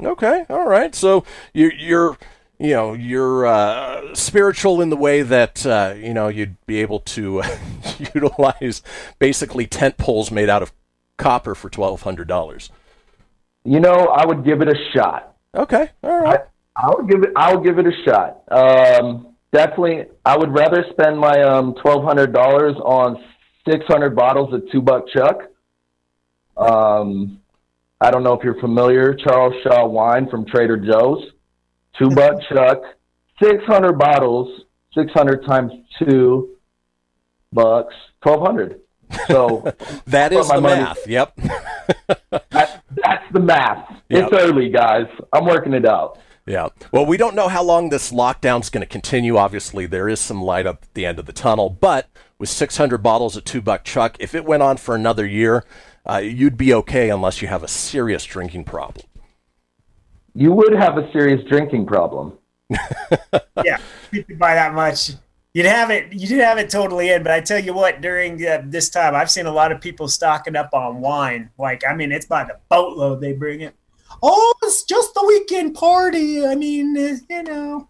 [0.04, 0.94] Okay, all right.
[0.94, 2.16] So you're you're
[2.60, 7.00] you know you're uh, spiritual in the way that uh, you know you'd be able
[7.00, 7.42] to
[8.14, 8.82] utilize
[9.18, 10.72] basically tent poles made out of
[11.16, 12.70] copper for twelve hundred dollars.
[13.64, 15.34] You know, I would give it a shot.
[15.54, 16.40] Okay, all right.
[16.76, 17.30] I, I would give it.
[17.34, 18.42] I would give it a shot.
[18.50, 20.04] Um, definitely.
[20.24, 23.22] I would rather spend my um twelve hundred dollars on
[23.66, 25.42] six hundred bottles of two buck chuck.
[26.58, 27.40] Um,
[28.02, 31.22] I don't know if you're familiar, Charles Shaw wine from Trader Joe's,
[31.98, 32.78] two buck chuck,
[33.42, 34.62] six hundred bottles,
[34.94, 36.56] six hundred times two
[37.52, 38.80] bucks, twelve hundred.
[39.26, 39.62] So
[40.06, 41.06] That is the money- math.
[41.06, 41.36] Yep.
[42.30, 43.88] that, that's the math.
[44.08, 44.32] Yep.
[44.32, 45.06] It's early, guys.
[45.32, 46.18] I'm working it out.
[46.46, 46.68] Yeah.
[46.90, 49.36] Well, we don't know how long this lockdown's going to continue.
[49.36, 52.98] Obviously, there is some light up at the end of the tunnel, but with 600
[52.98, 55.64] bottles of two buck chuck, if it went on for another year,
[56.08, 59.04] uh, you'd be okay unless you have a serious drinking problem.
[60.34, 62.38] You would have a serious drinking problem.
[63.64, 63.78] yeah,
[64.12, 65.12] you could buy that much.
[65.52, 66.12] You'd have it.
[66.12, 69.16] You did have it totally in, but I tell you what, during uh, this time,
[69.16, 71.50] I've seen a lot of people stocking up on wine.
[71.58, 73.74] Like, I mean, it's by the boatload they bring it.
[74.22, 76.46] Oh, it's just the weekend party.
[76.46, 77.88] I mean, uh, you know.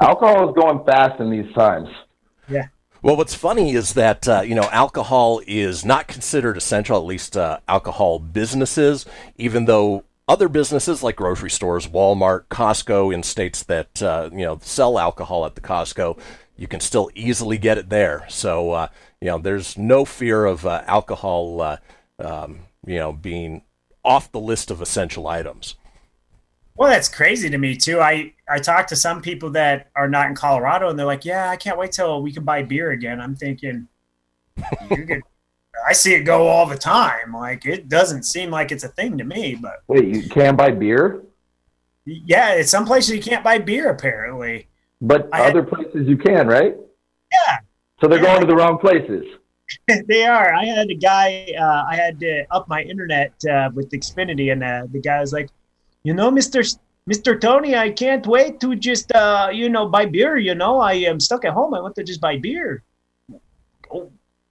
[0.00, 1.88] Alcohol is going fast in these times.
[2.48, 2.68] Yeah.
[3.02, 7.36] Well, what's funny is that uh, you know alcohol is not considered essential, at least
[7.36, 9.06] uh, alcohol businesses,
[9.36, 14.60] even though other businesses like grocery stores, Walmart, Costco, in states that uh, you know
[14.62, 16.16] sell alcohol at the Costco,
[16.56, 18.24] you can still easily get it there.
[18.28, 18.88] So uh,
[19.20, 21.76] you know there's no fear of uh, alcohol, uh,
[22.20, 23.62] um, you know, being
[24.04, 25.74] off the list of essential items.
[26.76, 28.00] Well, that's crazy to me too.
[28.00, 31.50] I I talked to some people that are not in Colorado, and they're like, "Yeah,
[31.50, 33.88] I can't wait till we can buy beer again." I'm thinking,
[34.90, 35.22] you could.
[35.88, 37.32] I see it go all the time.
[37.32, 40.70] Like it doesn't seem like it's a thing to me, but Wait, you can't buy
[40.70, 41.22] beer,
[42.04, 44.68] yeah, it's some places you can't buy beer apparently.
[45.00, 46.76] but I had- other places you can, right?
[47.32, 47.58] Yeah.
[48.00, 49.26] So they're going to the wrong places.
[50.08, 50.52] they are.
[50.52, 51.46] I had a guy.
[51.56, 55.32] Uh, I had to up my internet uh, with Xfinity, and uh, the guy was
[55.32, 55.48] like,
[56.02, 56.62] "You know, Mister
[57.06, 60.38] Mister Tony, I can't wait to just uh, you know buy beer.
[60.38, 61.72] You know, I am stuck at home.
[61.74, 62.82] I want to just buy beer.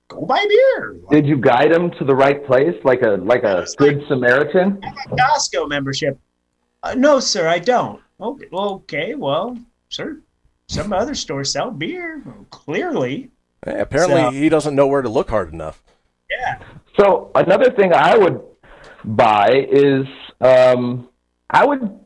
[0.10, 0.98] Go, go buy beer.
[1.10, 4.82] Did you guide them to the right place, like a like a good Samaritan?
[5.12, 6.20] Costco membership.
[6.84, 8.02] Uh, no, sir, I don't.
[8.22, 9.58] Okay, okay, well,
[9.90, 10.20] sir,
[10.68, 12.22] some other stores sell beer.
[12.50, 13.32] Clearly,
[13.66, 15.82] Eh, apparently, So- he doesn't know where to look hard enough.
[16.30, 16.60] yeah.
[17.00, 18.42] So another thing I would
[19.06, 20.06] buy is
[20.42, 21.08] um,
[21.50, 21.98] I would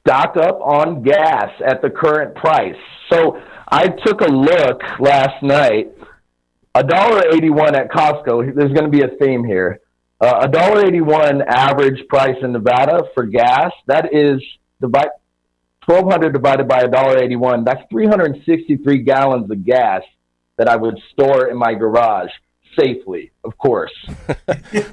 [0.00, 2.76] stock up on gas at the current price.
[3.10, 3.38] So
[3.68, 5.88] I took a look last night.
[6.74, 8.54] A dollar eighty-one at Costco.
[8.54, 9.80] There's going to be a theme here.
[10.20, 13.72] Uh, A dollar eighty-one average price in Nevada for gas.
[13.86, 14.40] That is
[14.80, 15.08] divide
[15.80, 17.64] twelve hundred divided by a dollar eighty-one.
[17.64, 20.02] That's three hundred and sixty-three gallons of gas
[20.58, 22.30] that I would store in my garage
[22.78, 23.92] safely, of course.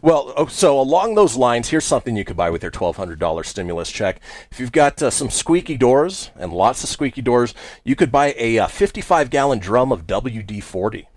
[0.02, 3.92] Well, oh, so along those lines, here's something you could buy with your $1,200 stimulus
[3.92, 4.20] check.
[4.50, 7.54] If you've got uh, some squeaky doors and lots of squeaky doors,
[7.84, 11.08] you could buy a uh, 55 gallon drum of WD 40.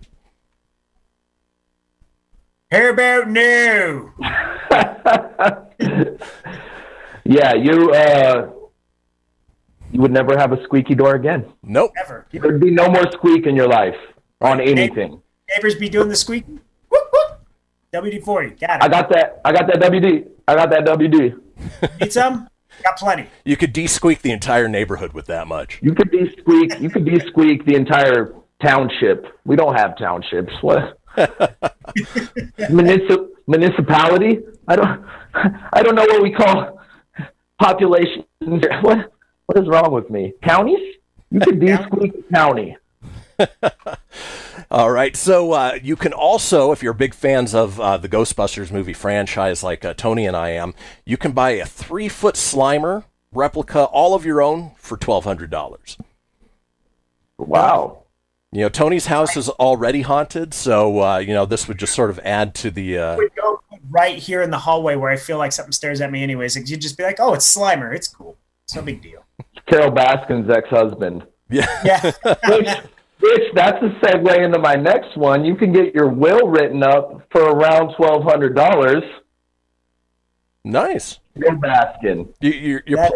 [2.71, 4.13] How about now?
[7.31, 8.51] Yeah, you uh,
[9.93, 11.47] you would never have a squeaky door again.
[11.63, 11.93] Nope.
[11.95, 12.27] Never.
[12.33, 13.95] There'd be no more squeak in your life
[14.41, 15.23] on anything.
[15.49, 16.59] Neighbors be doing the squeaking.
[16.89, 17.41] Whoop, whoop.
[17.93, 18.51] WD forty.
[18.51, 18.83] Got it.
[18.83, 19.41] I got that.
[19.45, 20.29] I got that WD.
[20.49, 21.41] I got that WD.
[22.01, 22.49] Need some?
[22.83, 23.29] Got plenty.
[23.45, 25.79] You could de-squeak the entire neighborhood with that much.
[25.83, 26.81] You could de-squeak.
[26.81, 29.27] You could de-squeak the entire township.
[29.45, 30.53] We don't have townships.
[30.63, 30.99] What?
[32.71, 34.41] Municip- municipality?
[34.69, 35.05] I don't.
[35.73, 36.81] I don't know what we call
[37.59, 38.25] population.
[38.41, 39.13] What?
[39.47, 40.33] What is wrong with me?
[40.43, 40.97] Counties?
[41.31, 42.77] You could de-squeak a county.
[44.71, 45.17] All right.
[45.17, 49.63] So uh, you can also, if you're big fans of uh, the Ghostbusters movie franchise,
[49.63, 50.75] like uh, Tony and I am,
[51.05, 55.51] you can buy a three foot Slimer replica, all of your own, for twelve hundred
[55.51, 55.99] dollars.
[57.39, 58.00] Wow.
[58.53, 62.11] You know, Tony's house is already haunted, so uh, you know this would just sort
[62.11, 62.99] of add to the.
[62.99, 66.11] Uh, would go right here in the hallway where I feel like something stares at
[66.11, 66.57] me anyways.
[66.57, 67.95] Like, you'd just be like, oh, it's Slimer.
[67.95, 68.37] It's cool.
[68.65, 69.25] It's no big deal.
[69.67, 71.27] Carole Baskin's ex-husband.
[71.49, 71.67] Yeah.
[71.85, 72.03] Yeah.
[72.49, 72.69] which,
[73.21, 75.45] which that's a segue into my next one.
[75.45, 79.05] You can get your will written up for around twelve hundred dollars.
[80.65, 81.19] nice.
[81.41, 82.35] Carole Baskin.
[82.41, 83.11] You, you're you're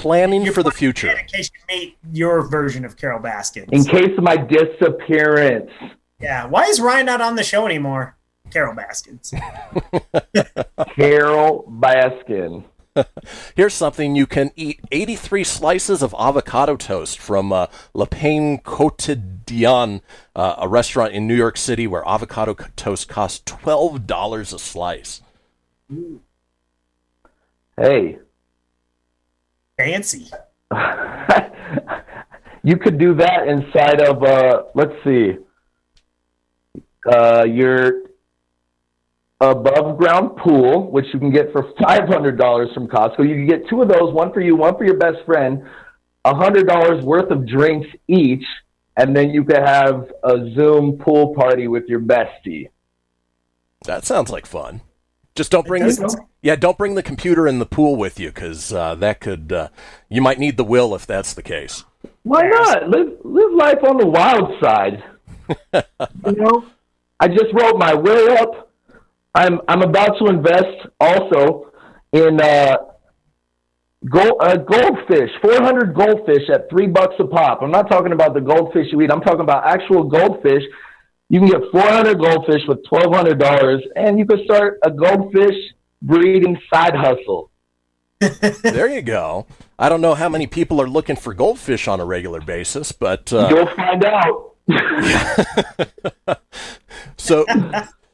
[0.00, 1.10] That pl- is- planning for the future.
[1.10, 3.68] in case you meet your version of Carole Baskin.
[3.72, 5.70] In case of my disappearance.
[6.20, 6.46] yeah.
[6.46, 8.16] Why is Ryan not on the show anymore?
[8.50, 9.32] Carole Baskins.
[10.96, 12.64] Carole Baskin.
[13.54, 20.00] Here's something you can eat 83 slices of avocado toast from uh, Le Pain Quotidien,
[20.34, 25.22] uh, a restaurant in New York City where avocado toast costs $12 a slice.
[27.78, 28.18] Hey.
[29.80, 30.30] Fancy.
[32.62, 35.36] you could do that inside of uh, let's see,
[37.10, 38.02] uh, your
[39.40, 43.26] above ground pool, which you can get for five hundred dollars from Costco.
[43.26, 45.62] You can get two of those, one for you, one for your best friend,
[46.26, 48.44] a hundred dollars worth of drinks each,
[48.98, 52.68] and then you could have a Zoom pool party with your bestie.
[53.86, 54.82] That sounds like fun.
[55.34, 58.72] Just don't bring the, yeah, don't bring the computer in the pool with you because
[58.72, 59.68] uh, that could uh,
[60.08, 61.84] you might need the will if that's the case.
[62.22, 65.02] Why not live live life on the wild side?
[66.26, 66.66] you know,
[67.18, 68.70] I just wrote my will up.
[69.34, 71.72] I'm I'm about to invest also
[72.12, 72.76] in uh,
[74.08, 77.62] gold, uh, goldfish, 400 goldfish at three bucks a pop.
[77.62, 79.12] I'm not talking about the goldfish you eat.
[79.12, 80.62] I'm talking about actual goldfish.
[81.30, 85.54] You can get 400 goldfish with $1,200, and you can start a goldfish
[86.02, 87.50] breeding side hustle.
[88.62, 89.46] there you go.
[89.78, 93.32] I don't know how many people are looking for goldfish on a regular basis, but
[93.32, 94.56] uh, You'll find out.
[97.16, 97.44] So,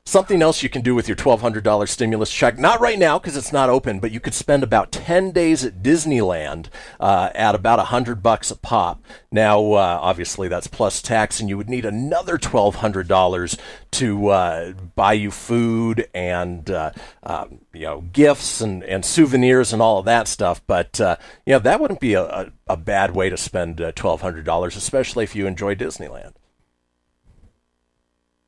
[0.07, 3.53] something else you can do with your $1,200 stimulus check, not right now because it's
[3.53, 6.69] not open, but you could spend about 10 days at Disneyland
[7.01, 9.03] uh, at about 100 bucks a pop.
[9.33, 13.59] Now, uh, obviously, that's plus tax, and you would need another $1,200
[13.91, 16.93] to uh, buy you food and, uh,
[17.25, 20.63] um, you know, gifts and, and souvenirs and all of that stuff.
[20.67, 23.91] But, uh, you know, that wouldn't be a, a, a bad way to spend uh,
[23.93, 26.35] $1,200, especially if you enjoy Disneyland.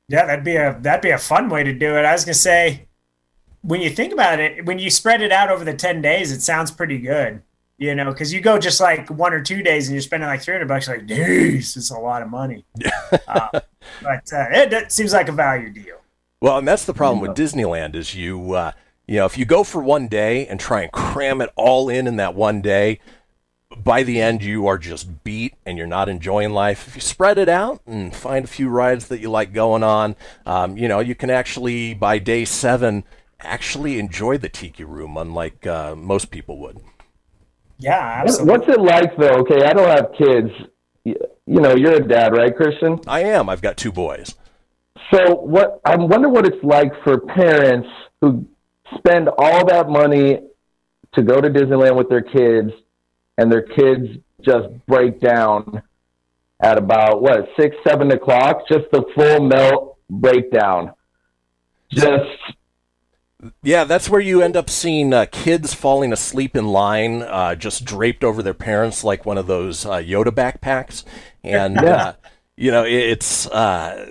[0.08, 2.04] Yeah, that'd be a that'd be a fun way to do it.
[2.04, 2.88] I was gonna say,
[3.62, 6.40] when you think about it, when you spread it out over the ten days, it
[6.40, 7.42] sounds pretty good.
[7.76, 10.42] You know, because you go just like one or two days and you're spending like
[10.42, 10.88] three hundred bucks.
[10.88, 12.64] Like, geez, it's a lot of money.
[13.28, 13.48] uh,
[14.02, 15.98] but uh, it, it seems like a value deal.
[16.40, 18.72] Well, and that's the problem with Disneyland is you, uh,
[19.06, 22.06] you know, if you go for one day and try and cram it all in
[22.06, 23.00] in that one day,
[23.76, 26.88] by the end you are just beat and you're not enjoying life.
[26.88, 30.16] If you spread it out and find a few rides that you like going on,
[30.46, 33.04] um, you know, you can actually by day seven
[33.40, 36.78] actually enjoy the tiki room, unlike uh, most people would.
[37.78, 38.50] Yeah, absolutely.
[38.50, 39.38] What's it like though?
[39.40, 40.50] Okay, I don't have kids.
[41.04, 43.02] You know, you're a dad, right, Kristian?
[43.06, 43.48] I am.
[43.48, 44.34] I've got two boys.
[45.12, 45.80] So what?
[45.84, 47.88] I wonder what it's like for parents
[48.20, 48.46] who
[48.98, 50.40] spend all that money
[51.14, 52.72] to go to Disneyland with their kids,
[53.38, 55.82] and their kids just break down
[56.60, 58.68] at about what six, seven o'clock.
[58.68, 60.92] Just the full melt breakdown.
[61.90, 62.26] Just
[63.62, 67.84] Yeah, that's where you end up seeing uh, kids falling asleep in line, uh, just
[67.84, 71.04] draped over their parents like one of those uh, Yoda backpacks,
[71.42, 71.94] and Yeah.
[71.94, 72.12] uh,
[72.56, 74.10] you know it's uh,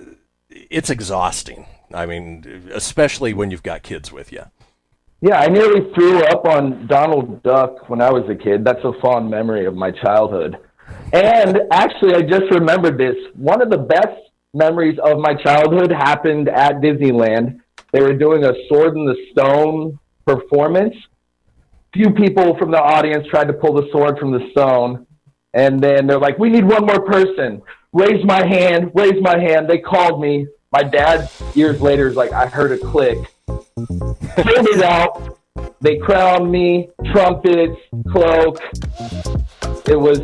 [0.50, 1.66] it's exhausting.
[1.94, 4.44] I mean, especially when you've got kids with you.
[5.20, 8.64] Yeah, I nearly threw up on Donald Duck when I was a kid.
[8.64, 10.58] That's a fond memory of my childhood.
[11.12, 13.16] And actually, I just remembered this.
[13.34, 14.16] One of the best
[14.54, 17.60] memories of my childhood happened at Disneyland.
[17.92, 20.96] They were doing a Sword in the Stone performance.
[21.94, 25.08] Few people from the audience tried to pull the sword from the stone.
[25.56, 27.64] And then they're like, we need one more person.
[27.92, 29.68] Raise my hand, raise my hand.
[29.68, 30.46] They called me.
[30.72, 33.18] My dad, years later, is like, I heard a click
[33.48, 35.38] pulled it out.
[35.82, 37.80] They crowned me, trumpets,
[38.12, 38.60] cloak.
[39.88, 40.20] It was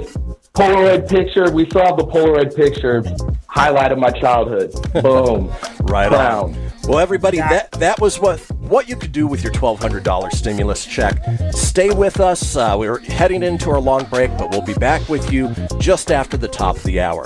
[0.53, 1.49] Polaroid picture.
[1.51, 3.03] We saw the Polaroid picture.
[3.47, 4.71] Highlight of my childhood.
[5.03, 5.51] Boom.
[5.81, 6.55] Right Crown.
[6.55, 6.71] on.
[6.87, 10.37] Well, everybody, that that was what what you could do with your twelve hundred dollars
[10.37, 11.19] stimulus check.
[11.51, 12.55] Stay with us.
[12.55, 16.35] Uh, we're heading into our long break, but we'll be back with you just after
[16.35, 17.25] the top of the hour.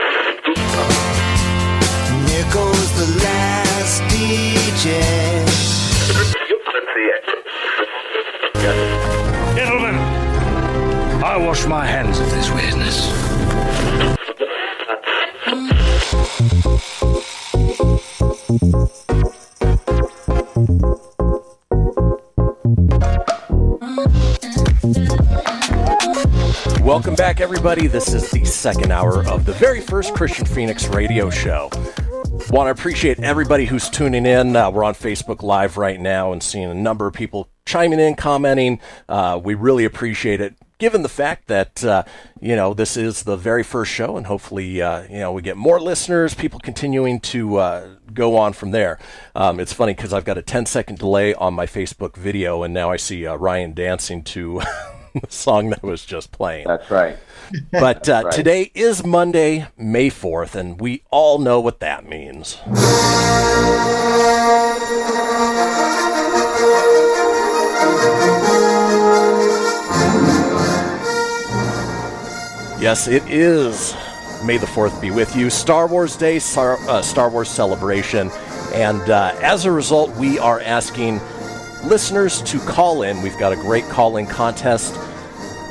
[11.31, 13.07] I wash my hands of this weirdness.
[26.81, 27.87] Welcome back, everybody.
[27.87, 31.69] This is the second hour of the very first Kristian Fenix radio show.
[32.49, 34.57] Want to appreciate everybody who's tuning in.
[34.57, 38.15] Uh, we're on Facebook Live right now and seeing a number of people chiming in,
[38.15, 38.81] commenting.
[39.07, 40.55] Uh, we really appreciate it.
[40.81, 42.03] Given the fact that uh,
[42.39, 45.55] you know this is the very first show, and hopefully uh, you know we get
[45.55, 48.97] more listeners, people continuing to uh, go on from there.
[49.35, 52.73] Um, it's funny because I've got a 10 second delay on my Facebook video, and
[52.73, 54.63] now I see uh, Ryan dancing to
[55.13, 56.65] the song that was just playing.
[56.65, 57.15] That's right.
[57.71, 58.33] But uh, That's right.
[58.33, 62.57] today is Monday, May 4th, and we all know what that means.
[72.81, 73.95] Yes, it is.
[74.43, 75.51] May the 4th be with you.
[75.51, 78.31] Star Wars Day, Star, uh, Star Wars celebration.
[78.73, 81.21] And uh, as a result, we are asking
[81.85, 83.21] listeners to call in.
[83.21, 84.95] We've got a great call in contest.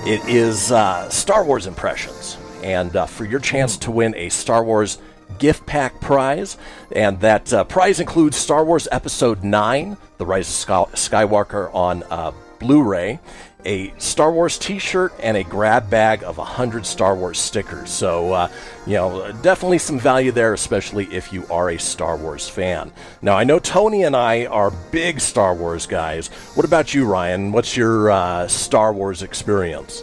[0.07, 2.39] It is uh, Star Wars impressions.
[2.63, 4.99] And uh, for your chance to win a Star Wars
[5.41, 6.59] gift pack prize,
[6.93, 12.31] and that uh, prize includes Star Wars Episode 9, The Rise of Skywalker on uh,
[12.61, 13.19] Blu ray,
[13.65, 17.91] a Star Wars t shirt, and a grab bag of 100 Star Wars stickers.
[17.91, 18.49] So, uh,
[18.87, 22.93] you know, definitely some value there, especially if you are a Star Wars fan.
[23.23, 26.29] Now, I know Tony and I are big Star Wars guys.
[26.55, 27.53] What about you, Ryan?
[27.53, 30.03] What's your uh, Star Wars experience?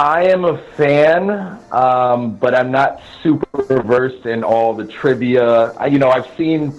[0.00, 1.30] I am a fan,
[1.72, 5.72] um, but I'm not super versed in all the trivia.
[5.72, 6.72] I, you know, I've seen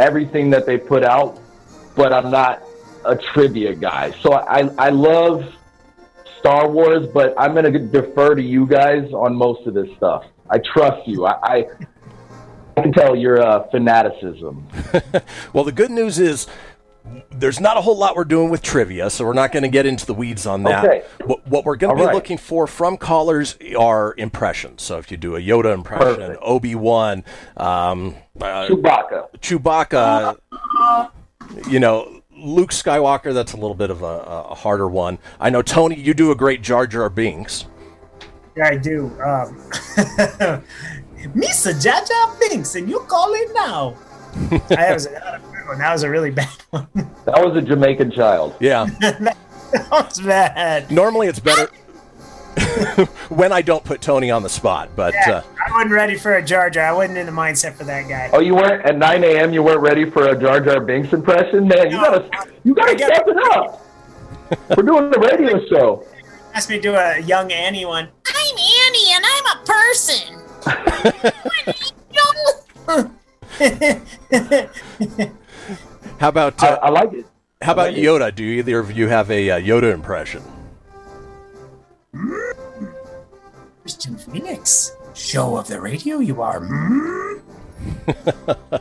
[0.00, 1.38] everything that they put out,
[1.94, 2.60] but I'm not
[3.06, 4.12] a trivia guy.
[4.22, 5.44] So I, I love
[6.38, 10.24] Star Wars, but I'm going to defer to you guys on most of this stuff.
[10.50, 11.26] I trust you.
[11.26, 11.64] I, I,
[12.76, 14.66] I can tell your uh, fanaticism.
[15.52, 16.46] Well, the good news is
[17.30, 19.86] there's not a whole lot we're doing with trivia, so we're not going to get
[19.86, 20.84] into the weeds on that.
[20.84, 21.04] Okay.
[21.24, 22.14] What, what we're going to be right.
[22.14, 24.82] looking for from callers are impressions.
[24.82, 26.36] So if you do a Yoda impression.
[26.40, 27.24] Obi Wan,
[27.56, 29.28] um, uh, Chewbacca.
[29.38, 30.38] Chewbacca,
[31.68, 33.32] you know, Luke Skywalker.
[33.34, 34.04] That's a little bit of a,
[34.50, 35.18] a harder one.
[35.40, 37.66] I know Tony, you do a great Jar Jar Binks.
[38.56, 39.06] Yeah, I do.
[39.22, 39.60] Um,
[41.34, 43.96] Misa Jar Binks, and you call it now.
[44.68, 45.78] that was another good one.
[45.78, 46.88] That was a really bad one.
[47.24, 48.54] That was a Jamaican child.
[48.60, 48.86] Yeah.
[49.00, 49.36] that
[49.90, 50.90] was bad.
[50.90, 51.70] Normally it's better
[53.28, 55.12] when I don't put Tony on the spot, but.
[55.14, 56.86] Yeah, Uh, I wasn't ready for a Jar Jar.
[56.86, 58.30] I wasn't in the mindset for that guy.
[58.32, 59.52] Oh, you weren't at 9 a.m.
[59.52, 61.90] You weren't ready for a Jar Jar Binks impression, man.
[61.90, 62.30] You gotta,
[62.64, 63.82] you gotta step it up.
[64.76, 66.06] We're doing the radio show.
[66.54, 68.08] Asked me to do a young Annie one.
[68.26, 70.42] I'm Annie and I'm a person.
[76.18, 77.26] How about I, uh, I like it.
[77.60, 78.02] how about like it.
[78.04, 78.34] Yoda?
[78.34, 80.42] Do either of you have a uh, Yoda impression?
[83.84, 84.92] Kristian Fenix.
[85.14, 86.60] Show of the radio you are.
[86.60, 87.38] Hmm?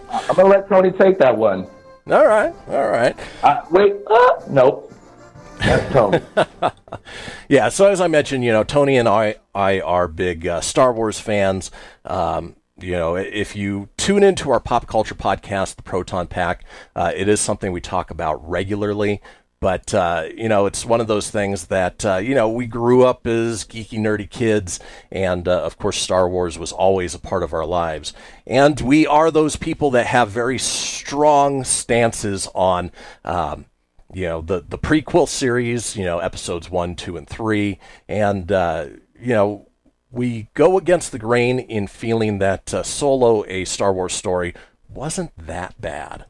[0.09, 1.67] I'm gonna let Tony take that one.
[2.07, 3.17] All right, all right.
[3.43, 4.93] Uh, wait, uh, nope.
[5.59, 6.19] That's Tony.
[7.47, 7.69] Yeah.
[7.69, 11.19] So as I mentioned, you know, Tony and I, I are big uh, Star Wars
[11.19, 11.69] fans.
[12.03, 16.65] Um, you know, if you tune into our pop culture podcast, the Proton Pack,
[16.95, 19.21] uh, it is something we talk about regularly.
[19.59, 23.03] But uh, you know, it's one of those things that uh, you know we grew
[23.05, 24.79] up as geeky, nerdy kids,
[25.11, 28.13] and uh, of course, Star Wars was always a part of our lives.
[28.45, 32.91] And we are those people that have very strong stances on.
[33.23, 33.65] Um,
[34.13, 38.87] you know the the prequel series you know episodes one two and three and uh,
[39.19, 39.67] you know
[40.09, 44.53] we go against the grain in feeling that uh, solo a star wars story
[44.87, 46.25] wasn't that bad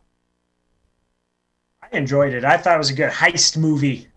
[1.92, 2.44] I enjoyed it.
[2.46, 4.08] I thought it was a good heist movie.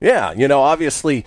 [0.00, 1.24] yeah you know obviously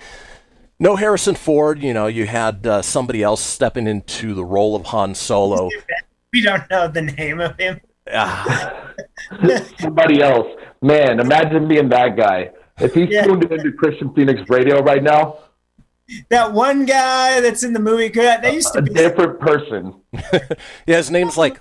[0.78, 4.86] no harrison ford you know you had uh, somebody else stepping into the role of
[4.86, 5.68] han solo
[6.32, 7.80] We don't know the name of him.
[8.12, 8.92] Ah,
[9.80, 10.46] Somebody else.
[10.82, 12.50] Man, imagine being that guy.
[12.78, 13.24] If he's Yeah.
[13.24, 15.38] tuned into Kristian Fenix radio right now,
[16.28, 18.08] That one guy that's in the movie.
[18.08, 18.90] They used a to be.
[18.90, 19.94] A different person.
[20.86, 21.60] yeah his name's like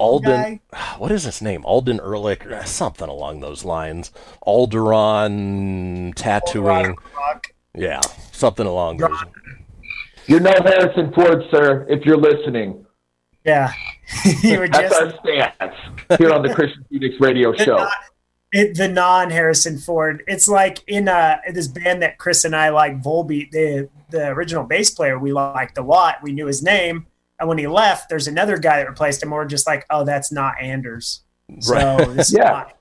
[0.00, 0.78] Alden, Guy.
[0.98, 1.64] what is his name?
[1.64, 4.10] Alden Ehrlich, something along those lines.
[4.46, 6.96] Alderon tattooing.
[7.16, 7.52] Rock.
[7.74, 8.00] Yeah,
[8.32, 9.18] something along those.
[10.26, 12.86] You're know Harrison Ford, sir, if you're listening.
[13.44, 13.72] Yeah,
[14.42, 17.86] you were That's just our stance here on the Kristian Fenix radio show.
[18.52, 20.22] it, the non Harrison Ford.
[20.26, 23.50] It's like in uh this band that Chris and I like, Volbeat.
[23.50, 26.16] The the original bass player we liked a lot.
[26.22, 27.06] We knew his name,
[27.40, 29.30] and when he left, there's another guy that replaced him.
[29.30, 31.22] We're just like, oh, that's not Anders.
[31.60, 32.08] So Right.
[32.18, 32.42] is Yeah.
[32.50, 32.74] not-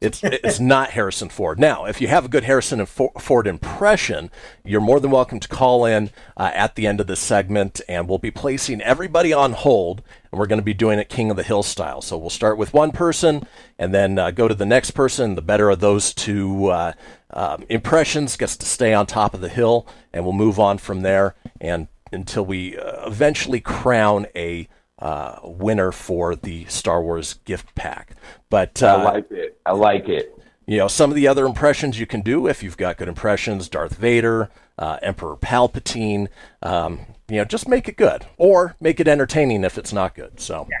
[0.00, 1.60] It's it's not Harrison Ford.
[1.60, 4.32] Now, if you have a good Harrison Ford impression,
[4.64, 8.08] you're more than welcome to call in uh, at the end of this segment, and
[8.08, 11.36] we'll be placing everybody on hold, and we're going to be doing it King of
[11.36, 12.00] the Hill style.
[12.02, 13.46] So we'll start with one person,
[13.78, 15.36] and then uh, go to the next person.
[15.36, 16.94] The better of those two uh,
[17.32, 21.02] um, impressions gets to stay on top of the hill, and we'll move on from
[21.02, 27.74] there, and until we uh, eventually crown a uh, winner for the Star Wars gift
[27.74, 28.14] pack.
[28.50, 29.60] But uh, I like it.
[29.66, 30.38] I like it.
[30.66, 33.68] You know, some of the other impressions you can do if you've got good impressions:
[33.68, 36.28] Darth Vader, uh, Emperor Palpatine.
[36.62, 40.38] Um, you know, just make it good, or make it entertaining if it's not good.
[40.38, 40.78] So, yeah,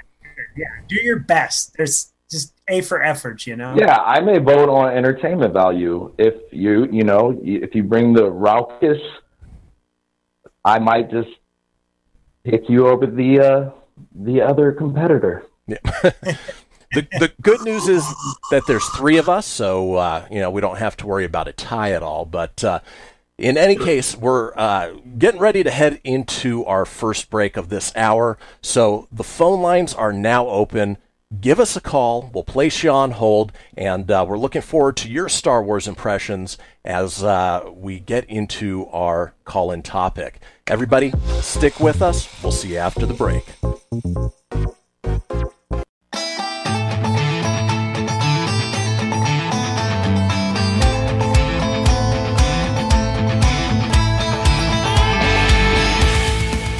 [0.56, 1.74] yeah, do your best.
[1.76, 3.74] There's just a for effort, you know.
[3.76, 8.30] Yeah, I may vote on entertainment value if you, you know, if you bring the
[8.30, 9.00] raucous,
[10.64, 11.30] I might just
[12.44, 13.70] pick you over the uh,
[14.14, 15.44] the other competitor.
[15.66, 15.76] Yeah.
[16.02, 18.04] the the good news is
[18.50, 21.48] that there's three of us, so uh, you know we don't have to worry about
[21.48, 22.24] a tie at all.
[22.24, 22.80] But uh,
[23.38, 27.92] in any case, we're uh, getting ready to head into our first break of this
[27.96, 28.38] hour.
[28.60, 30.98] So the phone lines are now open.
[31.40, 32.30] Give us a call.
[32.32, 36.58] We'll place you on hold, and uh, we're looking forward to your Star Wars impressions
[36.84, 40.40] as uh, we get into our call-in topic.
[40.68, 42.28] Everybody, stick with us.
[42.42, 43.44] We'll see you after the break.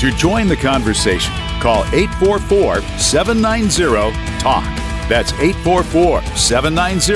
[0.01, 4.65] To join the conversation, call 844 790 TALK.
[5.09, 7.15] That's 844 790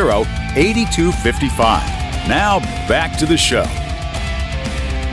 [0.56, 2.28] 8255.
[2.28, 3.64] Now back to the show.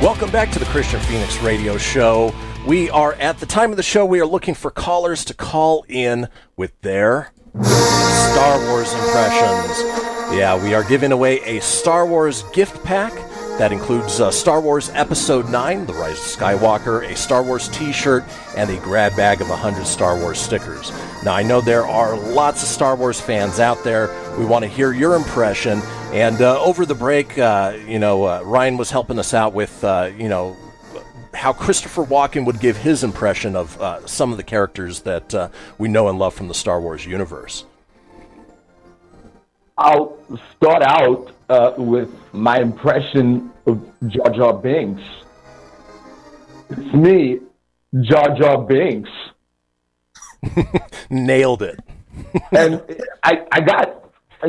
[0.03, 2.35] Welcome back to the Kristian Fenix Radio Show.
[2.67, 5.85] We are at the time of the show, we are looking for callers to call
[5.87, 6.27] in
[6.57, 7.31] with their
[7.63, 9.79] Star Wars impressions.
[10.37, 13.13] Yeah, we are giving away a Star Wars gift pack
[13.57, 17.91] that includes uh, Star Wars Episode 9, The Rise of Skywalker, a Star Wars t
[17.91, 18.23] shirt,
[18.57, 20.91] and a grab bag of 100 Star Wars stickers.
[21.23, 24.09] Now, I know there are lots of Star Wars fans out there.
[24.39, 25.81] We want to hear your impression.
[26.11, 29.83] And uh, over the break, uh, you know, uh, Ryan was helping us out with,
[29.83, 30.57] uh, you know,
[31.35, 35.87] how Christopher Walken would give his impression of uh, some of the characters that we
[35.89, 37.65] know and love from the Star Wars universe.
[39.77, 40.17] I'll
[40.55, 45.01] start out uh, with my impression of Jar Jar Binks.
[46.69, 47.39] It's me,
[48.01, 49.09] Jar Jar Binks.
[51.09, 51.79] Nailed it.
[52.51, 52.83] and
[53.23, 54.03] I, I got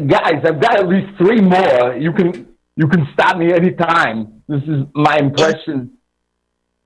[0.07, 0.45] guys.
[0.45, 1.97] I've got at least three more.
[1.97, 4.43] You can you can stop me anytime.
[4.49, 5.93] This is my impression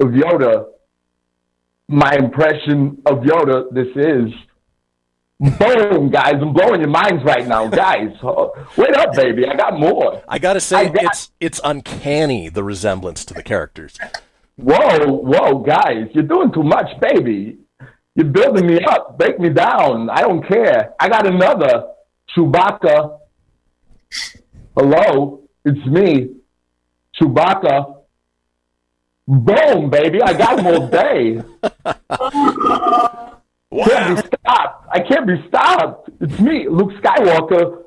[0.00, 0.66] of Yoda,
[1.88, 4.32] my impression of Yoda, this is.
[5.40, 6.34] Boom, guys!
[6.40, 8.10] I'm blowing your minds right now, guys.
[8.76, 9.46] wait up, baby!
[9.46, 10.20] I got more.
[10.26, 11.04] I gotta say, I got...
[11.04, 13.96] it's it's uncanny the resemblance to the characters.
[14.56, 16.08] Whoa, whoa, guys!
[16.12, 17.58] You're doing too much, baby.
[18.16, 20.10] You're building me up, break me down.
[20.10, 20.94] I don't care.
[20.98, 21.84] I got another
[22.36, 23.20] Chewbacca.
[24.76, 26.30] Hello, it's me,
[27.20, 27.94] Chewbacca.
[29.28, 30.20] Boom, baby.
[30.20, 31.42] I got him all day.
[33.70, 33.84] wow.
[33.84, 34.77] Can't be stopped.
[34.90, 36.10] I can't be stopped.
[36.20, 37.84] It's me, Luke Skywalker.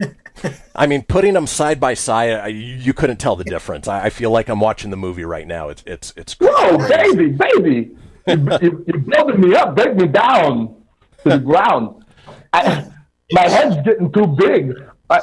[0.74, 3.86] I mean, putting them side by side, I, you couldn't tell the difference.
[3.86, 5.68] I, I, feel like I'm watching the movie right now.
[5.68, 6.36] It's it's it's.
[6.40, 7.96] Whoa, baby, baby!
[8.26, 10.82] you, are building me up, break me down
[11.22, 12.04] to the ground.
[12.52, 12.86] I,
[13.32, 14.72] my head's getting too big.
[15.10, 15.20] I,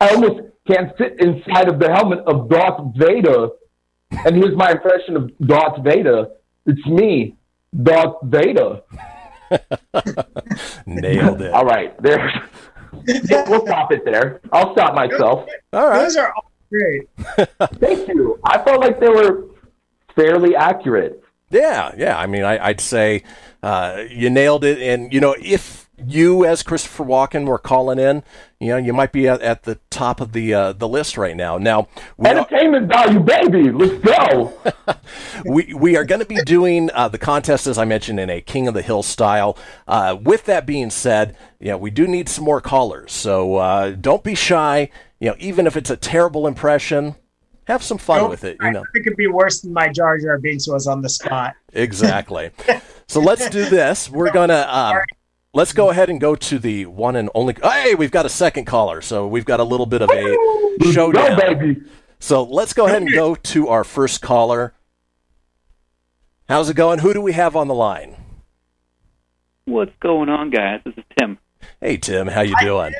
[0.00, 3.48] I almost can't fit inside of the helmet of Darth Vader.
[4.24, 6.26] And here's my impression of Darth Vader.
[6.66, 7.36] It's me,
[7.82, 8.80] Darth Vader.
[10.86, 11.52] Nailed it.
[11.52, 12.50] All right, there.
[13.48, 14.40] we'll stop it there.
[14.52, 15.48] I'll stop myself.
[15.72, 16.02] All right.
[16.02, 17.08] Those are all great.
[17.80, 18.38] Thank you.
[18.44, 19.44] I felt like they were
[20.14, 21.22] fairly accurate.
[21.50, 22.18] Yeah, yeah.
[22.18, 23.24] I mean, I, would say
[23.62, 24.80] uh, you nailed it.
[24.80, 28.22] And you know, if you as Christopher Walken were calling in,
[28.58, 31.36] you know, you might be at, at the top of the uh, the list right
[31.36, 31.58] now.
[31.58, 31.88] Now,
[32.24, 34.52] entertainment value, baby, let's go.
[35.44, 38.40] we we are going to be doing uh, the contest as I mentioned in a
[38.40, 39.56] King of the Hill style.
[39.86, 43.90] Uh, with that being said, you know, we do need some more callers, so uh,
[43.90, 44.90] don't be shy.
[45.20, 47.14] You know, even if it's a terrible impression,
[47.64, 48.56] have some fun with it.
[48.60, 51.54] You know, it could be worse than my Jar Jar Binks was on the spot.
[51.72, 52.50] Exactly.
[53.06, 54.08] so let's do this.
[54.10, 54.66] We're gonna.
[54.68, 54.98] Um,
[55.54, 57.54] let's go ahead and go to the one and only.
[57.62, 60.36] Hey, we've got a second caller, so we've got a little bit of a
[60.92, 61.36] showdown.
[61.38, 61.82] Go, baby.
[62.18, 64.74] So let's go ahead and go to our first caller.
[66.48, 67.00] How's it going?
[67.00, 68.16] Who do we have on the line?
[69.64, 70.80] What's going on, guys?
[70.84, 71.38] This is Tim.
[71.80, 72.26] Hey, Tim.
[72.26, 72.94] How you doing?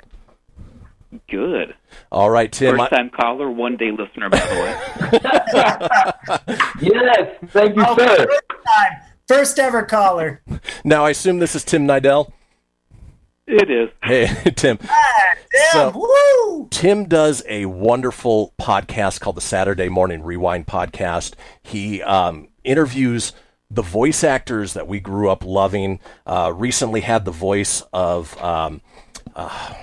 [1.29, 1.75] Good.
[2.11, 2.77] All right, Tim.
[2.79, 5.19] First I- time caller, one day listener, by the way.
[6.81, 8.17] yes, thank you, Oh, sir.
[8.27, 8.93] First time,
[9.29, 10.41] first ever caller.
[10.85, 12.33] now, I assume this is Tim Nidell.
[13.53, 13.89] It is.
[14.03, 14.27] Hey,
[14.57, 14.79] Tim.
[14.79, 14.89] Damn,
[15.73, 16.69] So- woo!
[16.71, 21.35] Tim does a wonderful podcast called the Saturday Morning Rewind Podcast.
[21.63, 23.33] He um, interviews
[23.71, 26.01] the voice actors that we grew up loving.
[26.27, 28.37] Uh, recently had the voice of.
[28.43, 28.81] Um,
[29.37, 29.75] uh,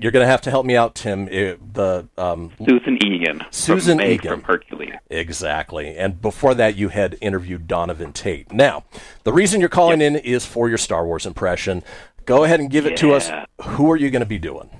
[0.00, 1.26] you're going to have to help me out, Tim.
[1.28, 3.42] It- the um, Susan Egan.
[3.50, 4.30] Susan from Egan.
[4.30, 4.92] from Hercules.
[5.10, 5.96] Exactly.
[5.96, 8.52] And before that, you had interviewed Donovan Tate.
[8.52, 8.84] Now,
[9.24, 11.82] the reason you're calling in is for your Star Wars impression.
[12.24, 13.30] Go ahead and give it to us.
[13.62, 14.70] Who are you going to be doing?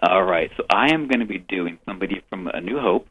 [0.00, 3.08] All right, so I am going to be doing somebody from A New Hope.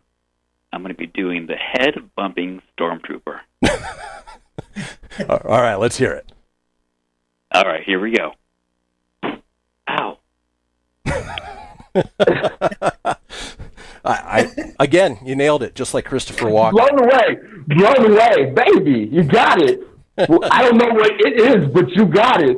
[0.72, 3.40] I'm going to be doing the head bumping stormtrooper.
[5.30, 6.32] All right, let's hear it.
[7.52, 8.34] All right, here we go.
[9.90, 10.18] Ow.
[14.06, 16.72] I, I again, you nailed it, just like Christopher Walken.
[16.72, 19.08] Blown away, blown away, baby.
[19.12, 19.82] You got it.
[20.28, 22.58] Well, I don't know what it is, but you got it.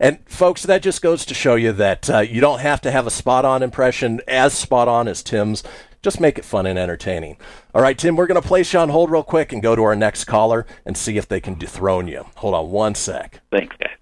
[0.00, 3.06] And folks, that just goes to show you that uh, you don't have to have
[3.06, 5.62] a spot on impression as spot on as Tim's.
[6.02, 7.38] Just make it fun and entertaining.
[7.74, 9.82] All right, Tim, we're going to place you on hold real quick and go to
[9.82, 12.26] our next caller and see if they can dethrone you.
[12.36, 13.40] Hold on one sec.
[13.50, 13.96] Thanks, guys.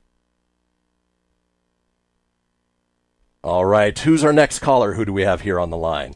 [3.45, 4.95] All right, who's our next caller?
[4.95, 6.15] Who do we have here on the line?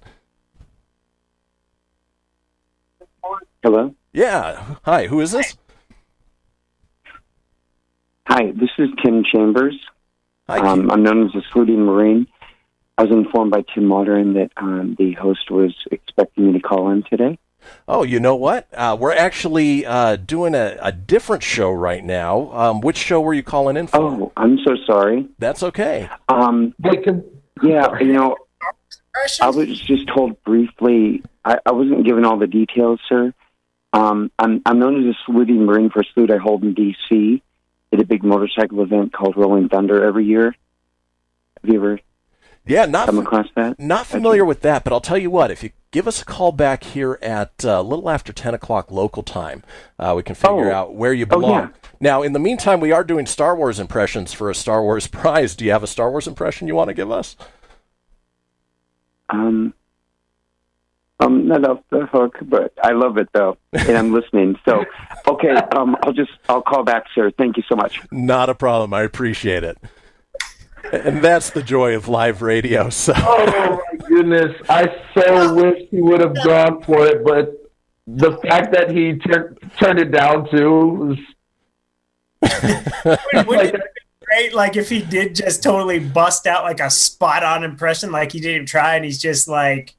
[3.63, 3.95] Hello.
[4.13, 4.77] Yeah.
[4.85, 5.57] Hi, who is this?
[8.27, 9.79] Hi, this is Tim Chambers.
[10.49, 12.27] Hi, um, I'm known as a saluting Marine.
[12.99, 16.91] I was informed by Tim Modern that um, the host was expecting me to call
[16.91, 17.39] in today.
[17.87, 18.67] Oh, you know what?
[18.75, 22.51] Uh, we're actually uh, doing a, a different show right now.
[22.53, 24.01] Um, which show were you calling in for?
[24.01, 25.29] Oh, I'm so sorry.
[25.39, 26.09] That's okay.
[26.29, 26.75] Um,
[27.63, 28.37] yeah, you know,
[29.41, 31.23] I was just told briefly.
[31.45, 33.33] I, I wasn't given all the details, sir.
[33.93, 37.43] Um, I'm, I'm known as a saluting Marine for a salute I hold in D.C.
[37.93, 40.55] at a big motorcycle event called Rolling Thunder every year.
[41.63, 42.01] Have you ever
[42.67, 43.79] Yeah, not come across that?
[43.79, 45.51] Not familiar with that, but I'll tell you what.
[45.51, 48.91] If you give us a call back here at uh, a little after ten o'clock
[48.91, 49.63] local time,
[49.99, 50.75] uh, we can figure Oh.
[50.75, 51.53] out where you Oh, belong.
[51.53, 51.69] yeah.
[52.01, 55.55] Now, in the meantime, we are doing Star Wars impressions for a Star Wars prize.
[55.57, 57.37] Do you have a Star Wars impression you want to give us?
[59.29, 59.75] Um,
[61.19, 64.57] I'm not off the hook, but I love it though, and I'm listening.
[64.67, 64.85] So,
[65.29, 67.31] okay, um, I'll just I'll call back, sir.
[67.39, 68.01] Thank you so much.
[68.13, 68.93] Not a problem.
[68.93, 69.79] I appreciate it.
[70.93, 72.91] And that's the joy of live radio.
[72.91, 74.55] So, Oh my goodness!
[74.69, 77.55] I so wish he would have gone for it, but
[78.07, 81.17] the fact that he tur- turned it down too
[82.43, 83.83] was Wouldn't
[84.25, 84.55] great?
[84.55, 88.41] Like if he did just totally bust out like a spot on impression, like he
[88.41, 89.95] didn't try, and he's just like,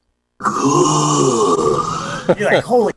[2.38, 2.92] you're like, holy,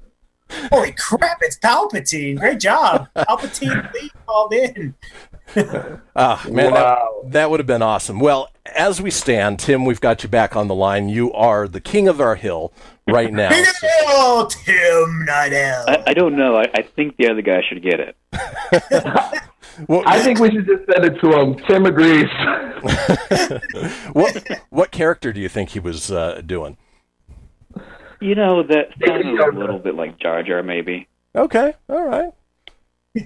[0.71, 1.39] holy crap!
[1.41, 2.37] It's Palpatine.
[2.39, 3.91] Great job, Palpatine.
[3.93, 4.93] Lee called in.
[6.15, 7.21] ah, man, Wow.
[7.23, 8.19] that, that would have been awesome.
[8.19, 11.09] Well, as we stand, Tim, we've got you back on the line.
[11.09, 12.71] You are the king of our hill
[13.07, 13.49] right now.
[13.49, 15.83] King of Hill, Tim Nidell.
[15.89, 16.57] I, I don't know.
[16.57, 18.15] I, I think the other guy should get it.
[19.87, 21.55] What, I think we should just send it to him.
[21.65, 22.27] Tim agrees.
[24.11, 26.77] what what character do you think he was uh, doing?
[28.21, 31.07] You know, that sounded a little bit like Jar Jar, maybe.
[31.35, 32.31] Okay, all right,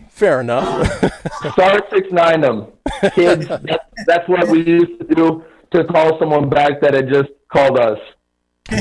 [0.10, 0.88] fair enough.
[1.52, 2.68] Star six nine them
[3.14, 3.48] kids.
[3.50, 7.78] That's, that's what we used to do to call someone back that had just called
[7.80, 8.00] us.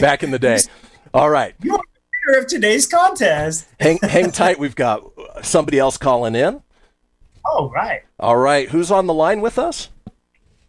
[0.00, 0.58] Back in the day.
[1.12, 1.82] All right, You're the
[2.28, 3.66] winner of today's contest.
[3.80, 4.58] hang hang tight.
[4.58, 5.04] We've got
[5.42, 6.62] somebody else calling in.
[7.46, 8.02] Oh right.
[8.20, 9.88] All right, who's on the line with us?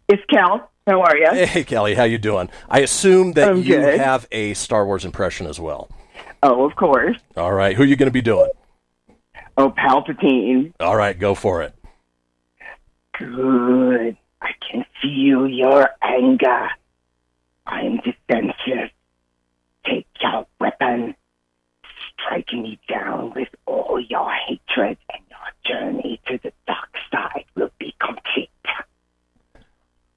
[0.08, 0.70] It's Cal.
[0.86, 1.26] How are you?
[1.46, 2.48] Hey, Kelly, how you doing?
[2.70, 3.98] I assume that I'm you good.
[3.98, 5.90] have a Star Wars impression as well.
[6.44, 7.16] Oh, of course.
[7.36, 8.50] All right, who are you going to be doing?
[9.56, 10.72] Oh, Palpatine.
[10.78, 11.74] All right, go for it.
[13.18, 14.16] Good.
[14.40, 16.68] I can feel your anger.
[17.66, 18.92] I'm defenseless.
[19.84, 21.16] Take your weapon.
[22.12, 27.70] Strike me down with all your hatred, and your journey to the dark side will
[27.80, 28.50] be complete.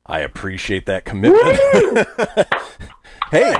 [0.10, 1.58] I appreciate that commitment.
[3.32, 3.56] hey,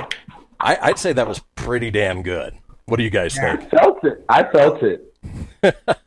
[0.58, 2.58] I, I'd say that was pretty damn good.
[2.86, 3.62] What do you guys think?
[3.62, 4.24] I felt it.
[4.28, 5.14] I felt it.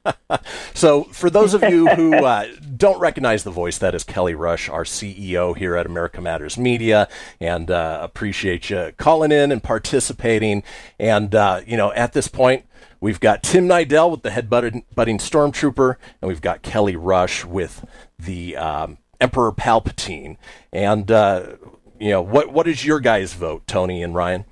[0.74, 4.68] So, for those of you who uh, don't recognize the voice, that is Kelly Rush,
[4.68, 7.08] our CEO here at America Matters Media,
[7.40, 10.64] and uh, appreciate you calling in and participating.
[11.00, 12.66] And, uh, you know, at this point,
[13.00, 17.46] we've got Tim Nidell with the head butting, butting stormtrooper, and we've got Kelly Rush
[17.46, 17.86] with
[18.18, 20.36] the um, Emperor Palpatine.
[20.74, 21.56] And uh,
[22.00, 24.46] you know, what what is your guys' vote, Tony and Ryan?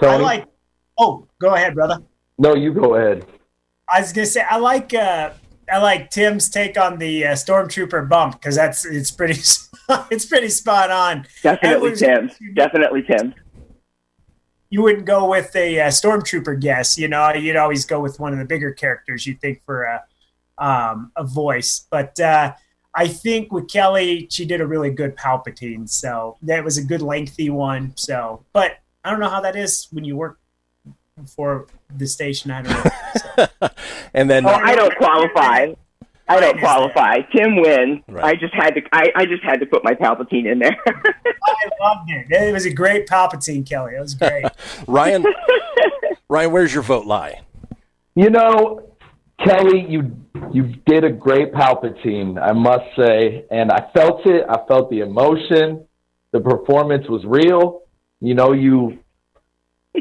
[0.00, 0.46] I like.
[0.98, 1.98] Oh, go ahead, brother.
[2.38, 3.26] No, you go ahead.
[3.92, 5.32] I was gonna say I like uh,
[5.70, 9.40] I like Tim's take on the uh, stormtrooper bump because that's it's pretty
[10.10, 11.26] it's pretty spot on.
[11.42, 12.30] Definitely was- Tim.
[12.54, 13.34] Definitely Tim.
[14.68, 17.32] You wouldn't go with a, uh stormtrooper guess, you know.
[17.32, 19.24] You'd always go with one of the bigger characters.
[19.26, 20.04] You think for a
[20.58, 22.52] um, a voice, but uh,
[22.94, 25.88] I think with Kelly, she did a really good Palpatine.
[25.88, 27.92] So that was a good lengthy one.
[27.96, 30.38] So, but I don't know how that is when you work
[31.34, 32.50] for the station.
[32.50, 32.84] I don't
[33.38, 33.68] know.
[34.14, 35.74] And then Oh, I don't qualify.
[36.28, 37.20] I don't qualify.
[37.20, 38.02] Tim wins.
[38.20, 38.82] I just had to.
[38.92, 40.76] I, I just had to put my Palpatine in there.
[40.86, 42.26] I loved it.
[42.30, 43.94] It was a great Palpatine, Kelly.
[43.94, 44.46] It was great.
[44.88, 45.24] Ryan,
[46.28, 47.42] Ryan, where's your vote lie?
[48.14, 48.90] You know,
[49.44, 50.16] Kelly, you
[50.52, 54.44] you did a great Palpatine, I must say, and I felt it.
[54.48, 55.86] I felt the emotion.
[56.32, 57.82] The performance was real.
[58.20, 58.98] You know, you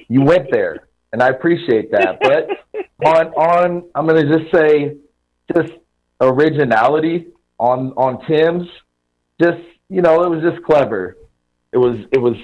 [0.08, 2.20] you went there, and I appreciate that.
[2.22, 2.48] But
[3.06, 4.98] on on, I'm gonna just say,
[5.54, 5.74] just
[6.22, 7.28] originality
[7.60, 8.68] on on Tim's.
[9.42, 11.18] Just you know, it was just clever.
[11.74, 12.36] It was it was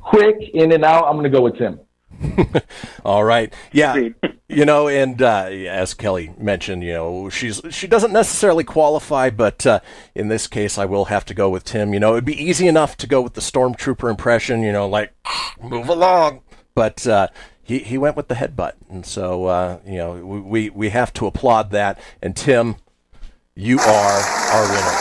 [0.00, 1.04] quick in and out.
[1.04, 1.80] I'm gonna go with Tim.
[3.04, 3.52] All right.
[3.72, 4.08] Yeah.
[4.46, 9.66] You know, and uh, as Kelly mentioned, you know, she's she doesn't necessarily qualify, but
[9.66, 9.80] uh,
[10.14, 11.94] in this case, I will have to go with Tim.
[11.94, 14.62] You know, it'd be easy enough to go with the stormtrooper impression.
[14.62, 15.14] You know, like
[15.62, 16.42] move along,
[16.74, 17.28] but uh,
[17.62, 21.14] he he went with the headbutt, and so uh, you know we, we we have
[21.14, 21.98] to applaud that.
[22.20, 22.76] And Tim,
[23.54, 24.94] you are our winner.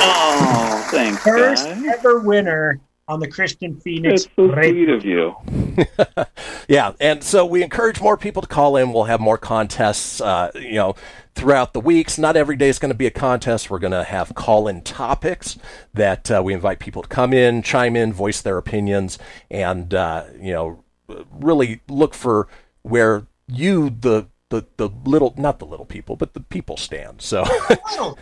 [0.00, 1.84] Oh, thanks, First guys.
[1.84, 4.24] ever winner on the Kristian Fenix.
[4.24, 4.70] That's so radio.
[4.72, 6.24] sweet of you.
[6.68, 8.92] yeah, and so we encourage more people to call in.
[8.92, 10.94] We'll have more contests, uh, you know,
[11.34, 12.18] throughout the weeks.
[12.18, 13.70] Not every day is going to be a contest.
[13.70, 15.58] We're going to have call-in topics
[15.94, 19.18] that uh, we invite people to come in, chime in, voice their opinions,
[19.50, 20.84] and uh, you know,
[21.32, 22.46] really look for
[22.82, 27.22] where you the the the little not the little people, but the people stand.
[27.22, 27.44] So.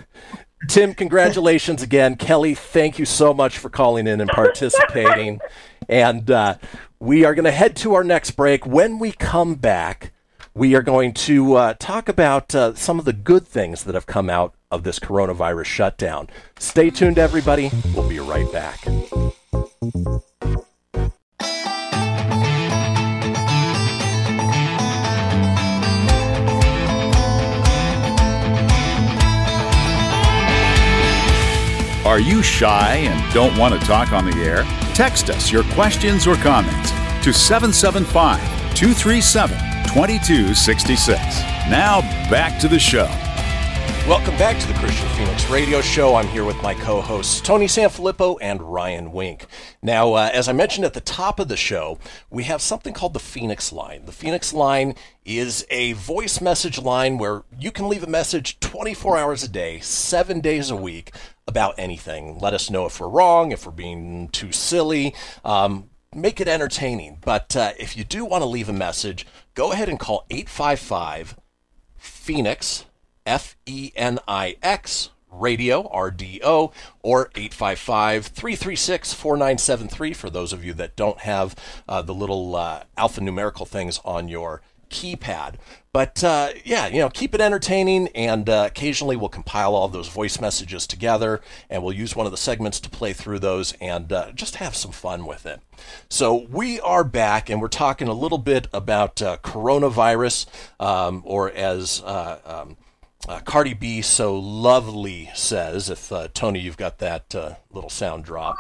[0.69, 2.17] Tim, congratulations again.
[2.17, 5.41] Kelly, thank you so much for calling in and participating.
[5.89, 6.57] and uh,
[6.99, 8.67] we are going to head to our next break.
[8.67, 10.13] When we come back,
[10.55, 14.07] we are going to uh, talk about uh, some of the good things that have
[14.07, 16.29] come out of this coronavirus shutdown.
[16.59, 17.71] Stay tuned, everybody.
[17.95, 18.85] We'll be right back.
[32.17, 34.63] Are you shy and don't want to talk on the air?
[34.95, 36.91] Text us your questions or comments
[37.23, 38.41] to 775
[38.75, 41.19] 237 2266.
[41.69, 42.01] Now
[42.31, 43.05] back to the show.
[44.09, 46.15] Welcome back to the Kristian Fenix Radio Show.
[46.15, 49.47] I'm here with my co-hosts Tony Sanfilippo and Ryan Wink.
[49.83, 51.99] Now, uh, as I mentioned at the top of the show,
[52.31, 54.07] we have something called the Fenix Line.
[54.07, 54.95] The Fenix Line
[55.25, 59.81] is a voice message line where you can leave a message 24 hours a day,
[59.81, 61.11] seven days a week
[61.47, 62.39] about anything.
[62.39, 65.15] Let us know if we're wrong, if we're being too silly.
[65.45, 67.19] Um, make it entertaining.
[67.21, 71.37] But uh, if you do want to leave a message, go ahead and call 855
[71.97, 72.85] Fenix,
[73.25, 76.73] F E N I X, radio, R D O,
[77.03, 81.55] or 855 336 4973 for those of you that don't have
[81.89, 85.55] uh, the little uh, alphanumerical things on your keypad.
[85.97, 90.09] But uh, yeah, you know, keep it entertaining, and uh, occasionally we'll compile all those
[90.09, 91.41] voice messages together,
[91.71, 94.77] and we'll use one of the segments to play through those and uh, just have
[94.77, 95.63] some fun with it.
[96.11, 100.45] So we are back, and we're talking a little bit about uh, coronavirus,
[100.79, 102.77] um, or as uh, um,
[103.27, 107.35] uh, Cardi B so lovely says, if Tony, you've got that
[107.73, 108.59] little sound drop.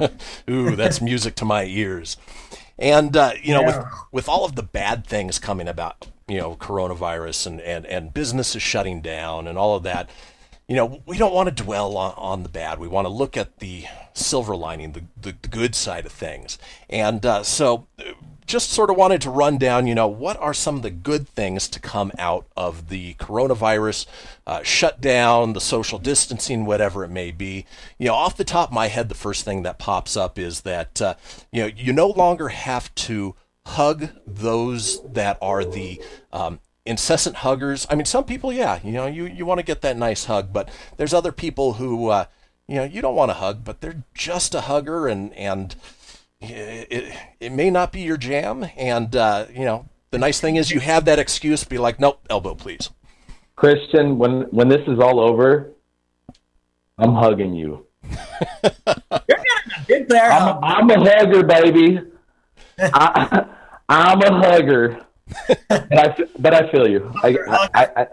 [0.50, 2.16] Ooh, that's music to my ears.
[2.80, 3.78] And uh, you know, Yeah.
[3.78, 8.12] with with all of the bad things coming about, you know, coronavirus and and and
[8.14, 10.08] businesses shutting down and all of that,
[10.66, 12.78] you know, we don't want to dwell on, on the bad.
[12.78, 16.58] We want to look at the silver lining, the the, the good side of things.
[16.88, 17.86] And uh, so,
[18.50, 21.28] just sort of wanted to run down, you know, what are some of the good
[21.28, 24.06] things to come out of the coronavirus
[24.46, 27.64] uh, shutdown, the social distancing, whatever it may be.
[27.98, 30.62] You know, off the top of my head, the first thing that pops up is
[30.62, 31.14] that, uh,
[31.52, 33.36] you know, you no longer have to
[33.66, 37.86] hug those that are the um, incessant huggers.
[37.88, 40.52] I mean, some people, yeah, you know, you, you want to get that nice hug,
[40.52, 42.24] but there's other people who, uh,
[42.66, 45.76] you know, you don't want to hug, but they're just a hugger and, and,
[46.40, 50.56] it, it, it may not be your jam and uh, you know the nice thing
[50.56, 52.90] is you have that excuse to be like nope elbow please
[53.60, 55.72] Kristian, when when this is all over,
[56.96, 57.86] I'm hugging you.
[59.86, 60.58] Big bear I'm, hug.
[60.62, 62.00] I'm a hugger, baby.
[62.78, 63.44] I,
[63.88, 65.04] I'm a hugger.
[65.68, 67.12] but, I, but I feel you.
[67.22, 68.06] I, I, I, I,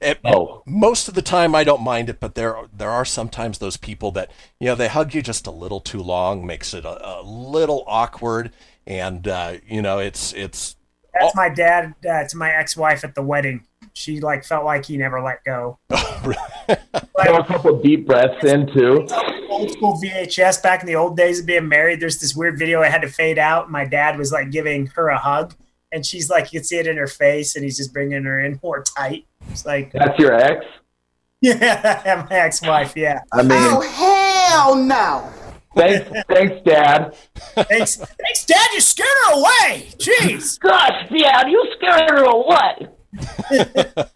[0.00, 0.62] It- Oh.
[0.66, 4.10] Most of the time, I don't mind it, but there there are sometimes those people
[4.12, 7.22] that you know they hug you just a little too long, makes it a, a
[7.22, 8.52] little awkward,
[8.86, 10.76] and uh, you know it's it's
[11.18, 13.66] That's my dad uh, to my ex-wife at the wedding.
[13.92, 15.78] She like felt like he never let go.
[15.90, 19.06] throw a couple deep breaths in too.
[19.48, 22.00] Old school VHS back in the old days of being married.
[22.00, 23.70] There's this weird video I had to fade out.
[23.70, 25.54] My dad was like giving her a hug,
[25.92, 28.40] and she's like, you can see it in her face, and he's just bringing her
[28.40, 29.26] in more tight.
[29.50, 30.64] It's like, That's your ex.
[31.40, 32.94] yeah, my ex-wife.
[32.96, 33.20] Yeah.
[33.32, 33.80] I mean, Oh,
[34.50, 35.28] hell no.
[35.74, 37.14] thanks, thanks, Dad.
[37.54, 38.68] Thanks, thanks, Dad.
[38.74, 39.88] You scared her away.
[39.98, 40.58] Jeez.
[40.60, 42.88] Gosh, Dad, you scared her away.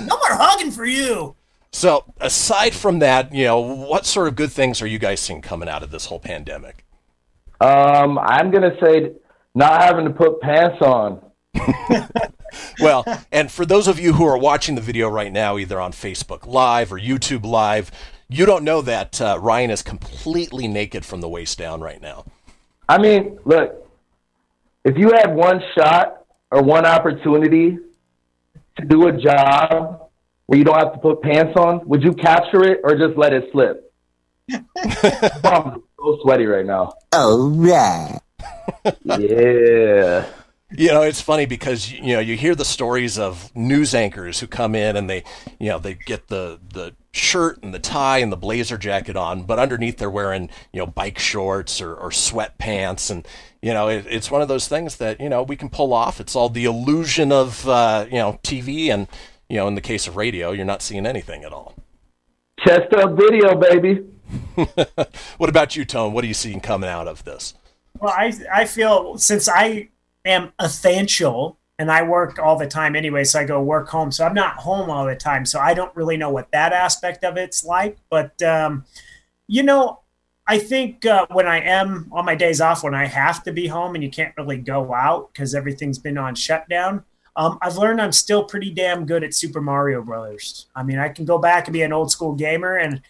[0.00, 1.36] No more hugging for you.
[1.72, 2.04] so.
[2.20, 5.68] Aside from that, you know, what sort of good things are you guys seeing coming
[5.68, 6.84] out of this whole pandemic?
[7.60, 9.12] Um, I'm gonna say
[9.58, 11.20] not having to put pants on.
[12.80, 15.92] Well, and for those of you who are watching the video right now, either on
[15.92, 17.90] Facebook Live or YouTube Live,
[18.28, 22.24] you don't know that uh, Ryan is completely naked from the waist down right now.
[22.88, 23.86] I mean, look,
[24.84, 27.78] if you had one shot or one opportunity
[28.78, 30.08] to do a job
[30.46, 33.32] where you don't have to put pants on, would you capture it or just let
[33.32, 33.92] it slip?
[34.52, 36.94] I'm so sweaty right now.
[37.12, 38.18] All right.
[39.04, 40.26] Yeah.
[40.70, 44.46] You know, it's funny because you know you hear the stories of news anchors who
[44.46, 45.24] come in and they,
[45.58, 49.44] you know, they get the the shirt and the tie and the blazer jacket on,
[49.44, 53.26] but underneath they're wearing you know bike shorts or, or sweatpants, and
[53.62, 56.20] you know it, it's one of those things that you know we can pull off.
[56.20, 59.08] It's all the illusion of uh, you know TV, and
[59.48, 61.74] you know in the case of radio, you're not seeing anything at all.
[62.60, 64.04] Chest up video, baby.
[65.38, 66.12] What about you, Tone?
[66.12, 67.54] What are you seeing coming out of this?
[68.00, 69.88] Well, I I feel since I
[70.24, 74.10] am essential and I work all the time anyway, so I go work home.
[74.10, 77.24] So I'm not home all the time, so I don't really know what that aspect
[77.24, 77.98] of it's like.
[78.10, 78.84] But um,
[79.46, 80.00] you know,
[80.46, 83.66] I think uh, when I am on my days off, when I have to be
[83.68, 87.04] home and you can't really go out because everything's been on shutdown.
[87.36, 90.66] Um, I've learned I'm still pretty damn good at Super Mario Brothers.
[90.74, 93.00] I mean, I can go back and be an old school gamer, and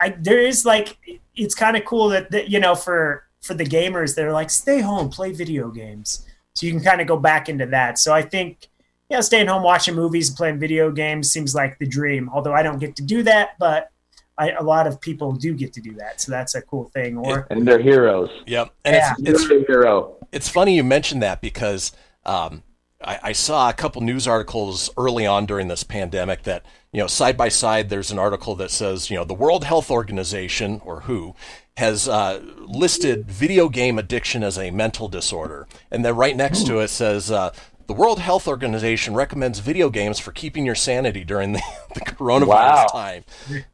[0.00, 0.98] I there is like
[1.36, 4.80] it's kind of cool that, that you know for for the gamers they're like stay
[4.80, 8.22] home play video games so you can kind of go back into that so i
[8.22, 8.68] think
[9.10, 12.62] yeah staying home watching movies and playing video games seems like the dream although i
[12.62, 13.90] don't get to do that but
[14.36, 17.16] I, a lot of people do get to do that so that's a cool thing
[17.18, 18.30] or And they're heroes.
[18.46, 19.14] Yep, and Yeah.
[19.20, 20.16] it's it's a hero.
[20.32, 21.92] It's funny you mentioned that because
[22.26, 22.64] um,
[23.06, 27.06] I, I saw a couple news articles early on during this pandemic that, you know,
[27.06, 31.00] side by side, there's an article that says, you know, the World Health Organization, or
[31.02, 31.34] WHO,
[31.76, 35.66] has uh, listed video game addiction as a mental disorder.
[35.90, 37.52] And then right next to it says, uh,
[37.86, 41.62] the World Health Organization recommends video games for keeping your sanity during the,
[41.94, 42.86] the coronavirus Wow.
[42.90, 43.24] time.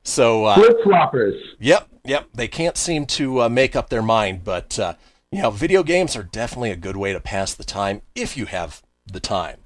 [0.02, 1.38] So, uh, Flip floppers.
[1.60, 2.26] Yep, yep.
[2.34, 4.94] They can't seem to uh, make up their mind, but uh,
[5.30, 8.46] you know, video games are definitely a good way to pass the time if you
[8.46, 9.58] have the time.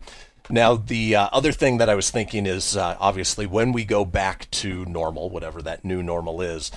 [0.51, 4.05] Now, the uh, other thing that I was thinking is uh, obviously when we go
[4.05, 6.71] back to normal, whatever that new normal is,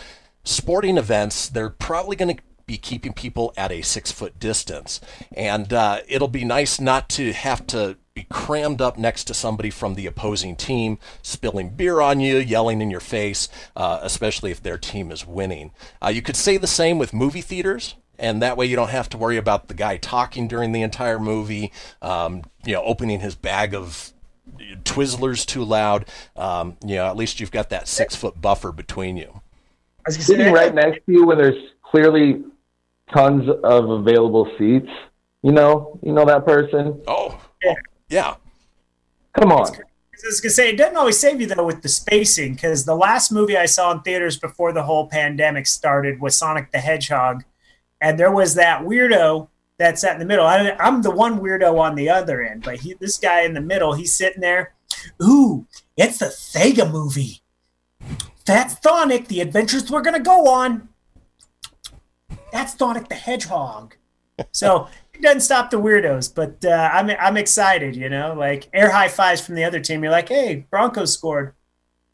[0.45, 5.01] sporting events, they're probably going to be keeping people at a six foot distance.
[5.35, 9.69] And uh, it'll be nice not to have to be crammed up next to somebody
[9.69, 14.61] from the opposing team, spilling beer on you, yelling in your face, uh, especially if
[14.61, 15.71] their team is winning.
[16.03, 17.95] Uh, you could say the same with movie theaters.
[18.19, 21.19] And that way, you don't have to worry about the guy talking during the entire
[21.19, 21.71] movie,
[22.01, 24.11] um, you know, opening his bag of
[24.83, 26.05] Twizzlers too loud.
[26.35, 29.41] Um, you know, at least you've got that six foot buffer between you.
[30.05, 32.43] I was Sitting right next to you when there's clearly
[33.13, 34.89] tons of available seats.
[35.43, 37.01] You know, you know that person.
[37.07, 37.75] Oh, Yeah.
[38.09, 38.35] yeah.
[39.39, 39.67] Come on.
[39.69, 42.95] I was gonna say it doesn't always save you though with the spacing because the
[42.95, 47.43] last movie I saw in theaters before the whole pandemic started was Sonic the Hedgehog,
[48.01, 49.47] and there was that weirdo
[49.77, 50.45] that sat in the middle.
[50.45, 53.61] I, I'm the one weirdo on the other end, but he, this guy in the
[53.61, 54.73] middle, he's sitting there.
[55.21, 57.41] Ooh, it's the Sega movie.
[58.45, 59.27] That's Sonic.
[59.27, 60.89] The adventures we're gonna go on.
[62.51, 63.95] That's Sonic the Hedgehog.
[64.51, 67.95] So it doesn't stop the weirdos, but uh, I'm I'm excited.
[67.95, 70.03] You know, like air high fives from the other team.
[70.03, 71.55] You're like, hey, Broncos scored.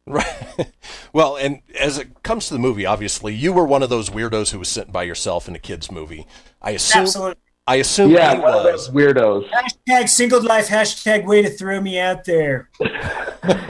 [0.06, 0.72] Right.
[1.14, 4.52] well, and as it comes to the movie, obviously, you were one of those weirdos
[4.52, 6.28] who was sitting by yourself in a kids' movie.
[6.62, 7.04] I assume.
[7.04, 7.42] Absolutely.
[7.66, 9.50] I assume yeah, he one of those weirdos.
[9.50, 10.68] Hashtag single life.
[10.68, 12.70] Hashtag way to throw me out there.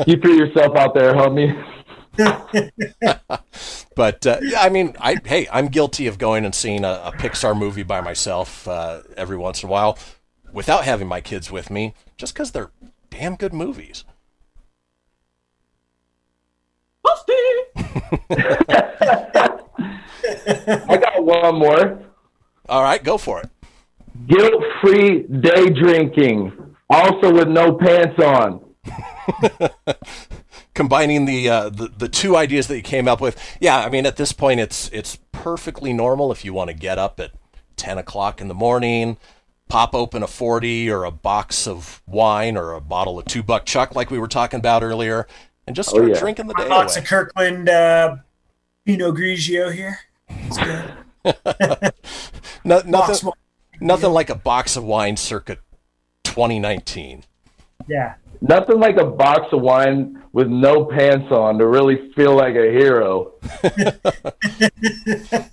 [0.06, 1.52] You threw yourself out there, homie.
[3.96, 7.12] But uh, yeah, I mean, I hey, I'm guilty of going and seeing a, a
[7.12, 9.98] Pixar movie by myself uh, every once in a while,
[10.52, 12.72] without having my kids with me, just because they're
[13.10, 14.04] damn good movies.
[20.88, 22.00] I got one more.
[22.70, 23.50] All right, go for it.
[24.28, 28.62] Guilt-free day drinking, also with no pants on.
[30.74, 34.06] Combining the, uh, the the two ideas that you came up with, yeah, I mean,
[34.06, 37.32] at this point, it's it's perfectly normal if you want to get up at
[37.76, 39.18] ten o'clock in the morning,
[39.70, 43.66] pop open a forty or a box of wine or a bottle of two buck
[43.66, 45.28] chuck, like we were talking about earlier,
[45.68, 46.20] and just Oh, start yeah.
[46.20, 47.04] drinking the day Lots away.
[47.04, 48.18] of Kirkland uh,
[48.86, 50.00] Pinot Grigio here.
[50.30, 50.94] It's good.
[52.66, 53.34] No, Box nothing, wine.
[53.82, 55.58] nothing like a box of wine circa
[56.24, 57.24] 2019.
[57.90, 58.16] Yeah.
[58.40, 62.72] Nothing like a box of wine with no pants on to really feel like a
[62.72, 63.34] hero.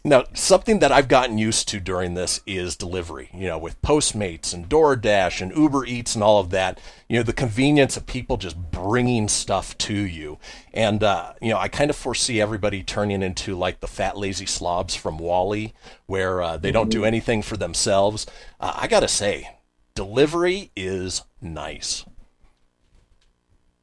[0.05, 3.31] Now, something that I've gotten used to during this is delivery.
[3.32, 6.81] You know, with Postmates and DoorDash and Uber Eats and all of that.
[7.09, 10.39] You know, the convenience of people just bringing stuff to you,
[10.73, 14.47] and uh, you know, I kind of foresee everybody turning into like the fat lazy
[14.47, 15.74] slobs from WALL-E,
[16.07, 18.27] where uh, they don't do anything for themselves.
[18.59, 19.57] Uh, I gotta say,
[19.94, 22.05] delivery is nice.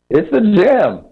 [0.09, 1.05] It's the jam.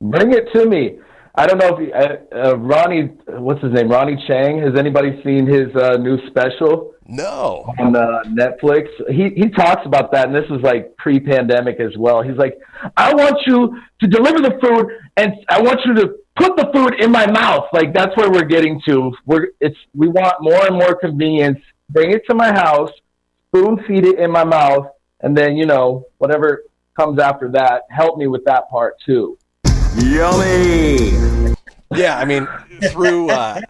[0.00, 0.98] Bring it to me.
[1.34, 3.88] I don't know if you, uh, uh, Ronnie, what's his name?
[3.88, 4.62] Ronny Chieng.
[4.62, 7.64] Has anybody seen his uh, new special No.
[7.78, 8.88] on uh, Netflix?
[9.08, 12.20] He he talks about that, and this was like pre-pandemic as well.
[12.20, 12.58] He's like,
[12.98, 14.86] I want you to deliver the food,
[15.16, 17.64] and I want you to put the food in my mouth.
[17.72, 19.12] Like that's where we're getting to.
[19.24, 21.60] We're it's we want more and more convenience.
[21.88, 22.90] Bring it to my house,
[23.48, 24.86] spoon feed it in my mouth,
[25.20, 26.64] and then you know whatever
[26.96, 29.38] comes after that, help me with that part too.
[29.96, 31.54] Yummy.
[31.94, 32.48] Yeah, I mean,
[32.90, 33.60] through uh,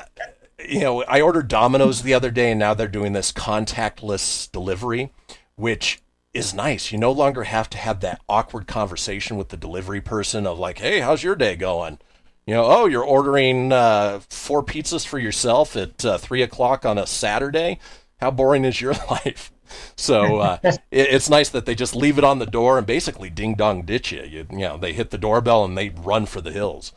[0.68, 5.12] you know, I ordered Domino's the other day, and now they're doing this contactless delivery,
[5.56, 6.00] which
[6.32, 6.92] is nice.
[6.92, 10.78] You no longer have to have that awkward conversation with the delivery person of like,
[10.78, 11.98] "Hey, how's your day going?"
[12.46, 16.98] You know, oh, you're ordering uh, four pizzas for yourself at uh, three o'clock on
[16.98, 17.78] a Saturday.
[18.20, 19.52] How boring is your life?
[19.96, 23.30] So uh, it, it's nice that they just leave it on the door and basically
[23.30, 24.22] ding dong ditch you.
[24.22, 24.46] you.
[24.50, 26.92] You know, they hit the doorbell and they run for the hills.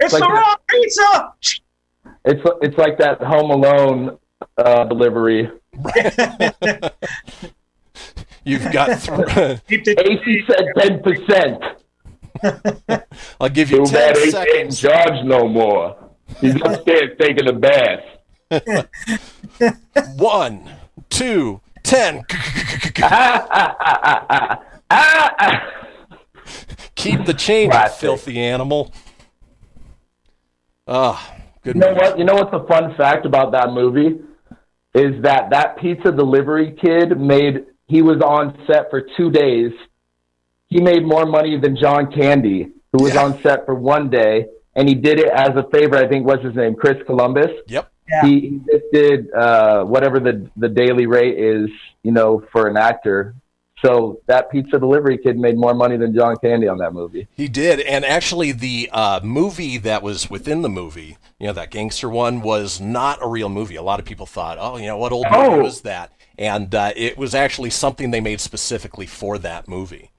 [0.00, 0.34] It's Like the that.
[0.34, 1.32] wrong pizza.
[2.24, 4.18] It's it's like that Home Alone
[4.58, 5.50] uh, delivery.
[8.44, 9.00] You've got.
[9.68, 11.62] Th- AC said ten percent.
[13.40, 14.56] I'll give you Too ten bad AC seconds.
[14.56, 15.96] ain't charged no more.
[16.40, 18.02] He's upstairs taking a bath.
[20.16, 20.68] One,
[21.08, 21.60] two,
[21.92, 22.24] ten.
[26.94, 28.00] Keep the change, you Classic.
[28.00, 28.92] filthy animal.
[30.86, 32.18] Ah, good You know what?
[32.18, 34.20] You know what's a fun fact about that movie
[34.94, 37.66] is that that pizza delivery kid made.
[37.86, 39.72] He was on set for two days.
[40.68, 43.24] He made more money than John Candy, who was Yeah.
[43.24, 45.96] on set for one day, and he did it as a favor.
[45.96, 47.50] I think what's his name, Chris Columbus.
[47.68, 47.91] Yep.
[48.12, 48.26] Yeah.
[48.26, 51.70] He, he just did uh, whatever the the daily rate is,
[52.02, 53.34] you know, for an actor.
[53.84, 57.26] So that pizza delivery kid made more money than John Candy on that movie.
[57.34, 61.72] He did, and actually, the uh, movie that was within the movie, you know, that
[61.72, 63.74] gangster one, was not a real movie.
[63.74, 65.62] A lot of people thought, "Oh, you know, what old movie Oh.
[65.62, 70.10] was that?" And uh, it was actually something they made specifically for that movie.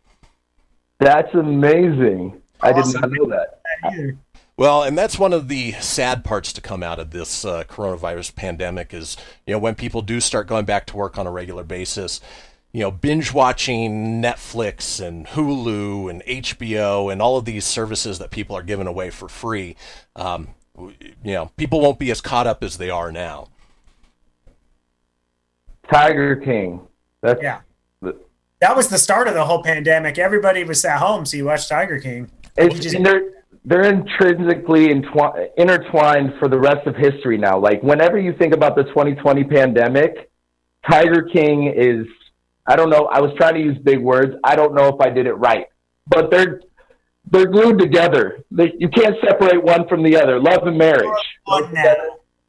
[0.99, 2.41] That's amazing.
[2.61, 4.15] I did not know that.
[4.57, 4.63] Either.
[4.63, 8.35] Well, and that's one of the sad parts to come out of this uh, coronavirus
[8.35, 11.63] pandemic is, you know, when people do start going back to work on a regular
[11.63, 12.21] basis,
[12.71, 18.31] you know, binge watching Netflix and Hulu and HBO and all of these services that
[18.31, 19.75] people are giving away for free.
[20.15, 20.93] Um, you
[21.23, 23.49] know, people won't be as caught up as they are now.
[25.91, 26.81] Tiger King.
[27.21, 27.59] That's Yeah.
[28.59, 30.17] That was the start of the whole pandemic.
[30.17, 32.31] Everybody was at home, so you watched Tiger King.
[32.55, 37.57] It's, You just- and they're they're intrinsically intertwined for the rest of history now.
[37.57, 40.29] Like whenever you think about the 2020 pandemic,
[40.89, 42.05] Tiger King is
[42.65, 43.09] I don't know.
[43.11, 44.35] I was trying to use big words.
[44.43, 45.67] I don't know if I did it right,
[46.07, 46.61] but they're
[47.29, 48.43] they're glued together.
[48.51, 50.39] They, you can't separate one from the other.
[50.39, 51.07] Love and marriage,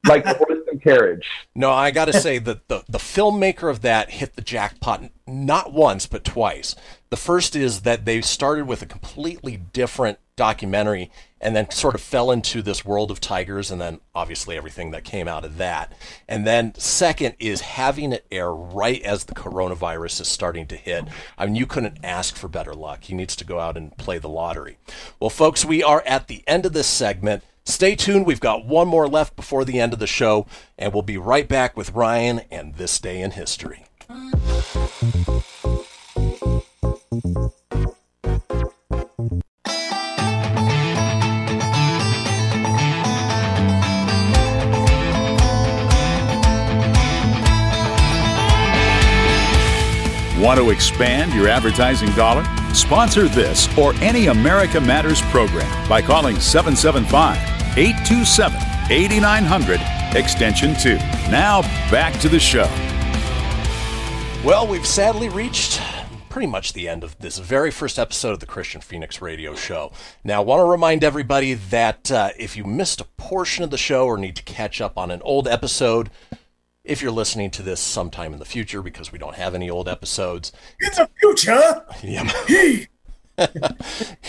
[0.06, 1.26] like horse and carriage.
[1.54, 5.72] No, I got to say that the, the filmmaker of that hit the jackpot not
[5.72, 6.74] once, but twice.
[7.10, 12.00] The first is that they started with a completely different documentary and then sort of
[12.00, 15.92] fell into this world of tigers and then obviously everything that came out of that.
[16.28, 21.04] And then second is having it air right as the coronavirus is starting to hit.
[21.36, 23.04] I mean, you couldn't ask for better luck.
[23.04, 24.78] He needs to go out and play the lottery.
[25.20, 27.44] Well, folks, we are at the end of this segment.
[27.66, 28.26] Stay tuned.
[28.26, 30.46] We've got one more left before the end of the show,
[30.78, 33.86] and we'll be right back with Ryan and this day in history.
[50.44, 52.44] Want to expand your advertising dollar?
[52.74, 57.38] Sponsor this or any America Matters program by calling 775
[57.78, 58.60] 827
[58.90, 59.80] 8900
[60.14, 60.96] extension 2.
[61.30, 62.68] Now back to the show.
[64.44, 65.80] Well, we've sadly reached
[66.28, 69.92] pretty much the end of this very first episode of the Kristian Fenix Radio Show.
[70.24, 73.78] Now, I want to remind everybody that uh, if you missed a portion of the
[73.78, 76.10] show or need to catch up on an old episode,
[76.84, 79.88] if you're listening to this sometime in the future, because we don't have any old
[79.88, 82.30] episodes, In the future, Yeah.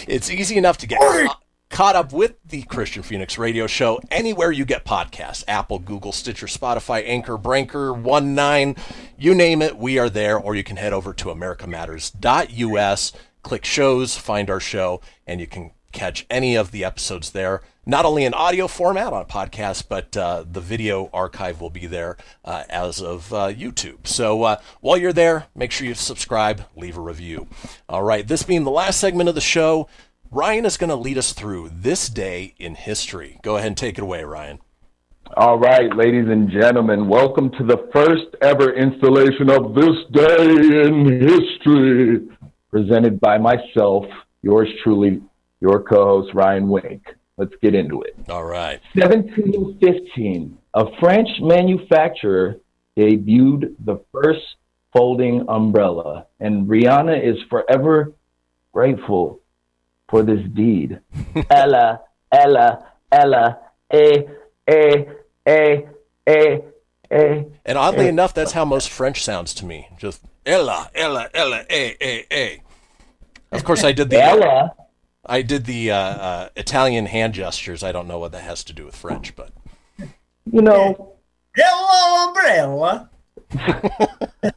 [0.07, 1.37] it's easy enough to get ca-
[1.69, 6.47] caught up with the Kristian Fenix Radio Show anywhere you get podcasts Apple, Google, Stitcher,
[6.47, 8.75] Spotify, Anchor, Branker, One Nine,
[9.17, 10.37] you name it, we are there.
[10.39, 13.11] Or you can head over to americamatters.us,
[13.43, 17.61] click shows, find our show, and you can catch any of the episodes there.
[17.87, 21.85] Not only in audio format on a podcast, but uh, the video archive will be
[21.85, 24.07] there uh, as of uh, YouTube.
[24.07, 27.47] So uh, while you're there, make sure you subscribe, leave a review.
[27.87, 29.87] All right, this being the last segment of the show,
[30.31, 33.39] Ryan is going to lead us through this day in history.
[33.43, 34.59] Go ahead and take it away, Ryan.
[35.37, 40.43] All right, ladies and gentlemen, welcome to the first ever installation of This Day
[40.87, 42.27] in History,
[42.71, 44.05] presented by myself,
[44.41, 45.21] yours truly,
[45.61, 47.03] your co host, Ryan Wink.
[47.37, 48.15] Let's get into it.
[48.29, 48.79] All right.
[48.93, 52.57] 1715, a French manufacturer
[52.97, 54.55] debuted the first
[54.93, 58.13] folding umbrella, and Rihanna is forever
[58.71, 59.41] grateful
[60.07, 60.99] for this deed.
[61.49, 62.01] Ella,
[62.31, 63.59] Ella, Ella,
[63.91, 64.23] eh,
[64.67, 65.03] eh,
[65.45, 65.81] eh,
[66.25, 66.57] eh,
[67.11, 67.43] eh.
[67.65, 69.89] And oddly enough, that's how most French sounds to me.
[69.97, 72.61] Just Ella, Ella, Ella, A, A, A.
[73.51, 74.73] Of course, I did the Ella.
[75.25, 77.83] I did the uh, uh, Italian hand gestures.
[77.83, 79.51] I don't know what that has to do with French, but
[79.97, 81.15] You know,
[81.55, 83.09] Hello, umbrella.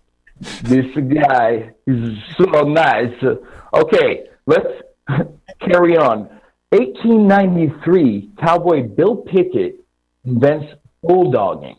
[0.62, 3.14] this guy is so nice.
[3.72, 4.66] Okay, let's
[5.60, 6.28] carry on.
[6.70, 9.76] 1893, cowboy Bill Pickett
[10.24, 10.66] invents
[11.04, 11.76] bulldogging,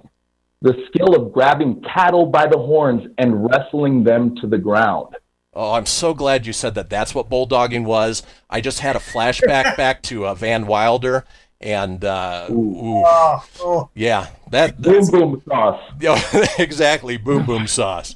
[0.61, 5.15] the skill of grabbing cattle by the horns and wrestling them to the ground.
[5.59, 6.89] Oh, I'm so glad you said that.
[6.89, 8.23] That's what bulldogging was.
[8.49, 11.25] I just had a flashback back to uh, Van Wilder,
[11.59, 13.89] and uh, ooh, Oh, oh.
[13.93, 15.81] yeah, that Boom boom sauce.
[15.99, 16.21] yeah,
[16.57, 18.15] exactly boom boom sauce.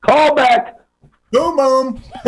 [0.00, 0.78] Call back.
[1.30, 2.02] Boom, boom.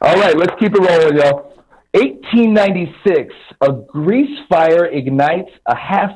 [0.00, 1.52] All right, let's keep it rolling, y'all.
[1.94, 6.10] 1896, a grease fire ignites a half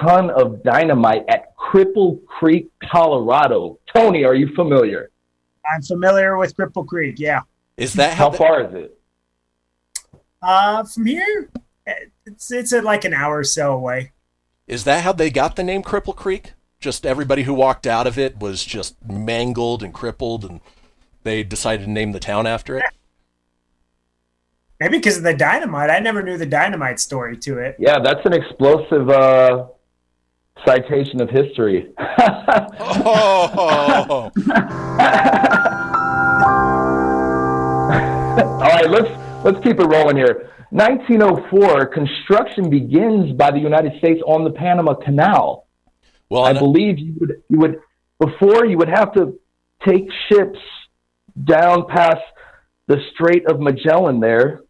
[0.00, 3.78] ton of dynamite at Cripple Creek, Colorado.
[3.94, 5.10] Tony, are you familiar?
[5.72, 7.16] I'm familiar with Cripple Creek.
[7.18, 7.42] Yeah.
[7.76, 8.36] Is that How how?
[8.36, 8.98] far is it?
[10.42, 11.50] Uh, from here,
[12.26, 14.12] it's it's at like an hour or so away.
[14.66, 16.52] Is that how they got the name Cripple Creek?
[16.80, 20.60] Just everybody who walked out of it was just mangled and crippled, and
[21.22, 22.84] they decided to name the town after it.
[24.80, 25.88] Maybe because of the dynamite.
[25.88, 27.76] I never knew the dynamite story to it.
[27.78, 29.66] Yeah, that's an explosive uh,
[30.64, 31.92] citation of history.
[32.96, 34.30] Oh,
[37.44, 40.50] All right, let's let's keep it rolling here.
[40.70, 45.66] 1904, construction begins by the United States on the Panama Canal.
[46.30, 47.80] well, I believe you would you would
[48.18, 49.38] before you would have to
[49.86, 50.58] take ships
[51.44, 52.22] down past
[52.86, 54.62] the Strait of Magellan there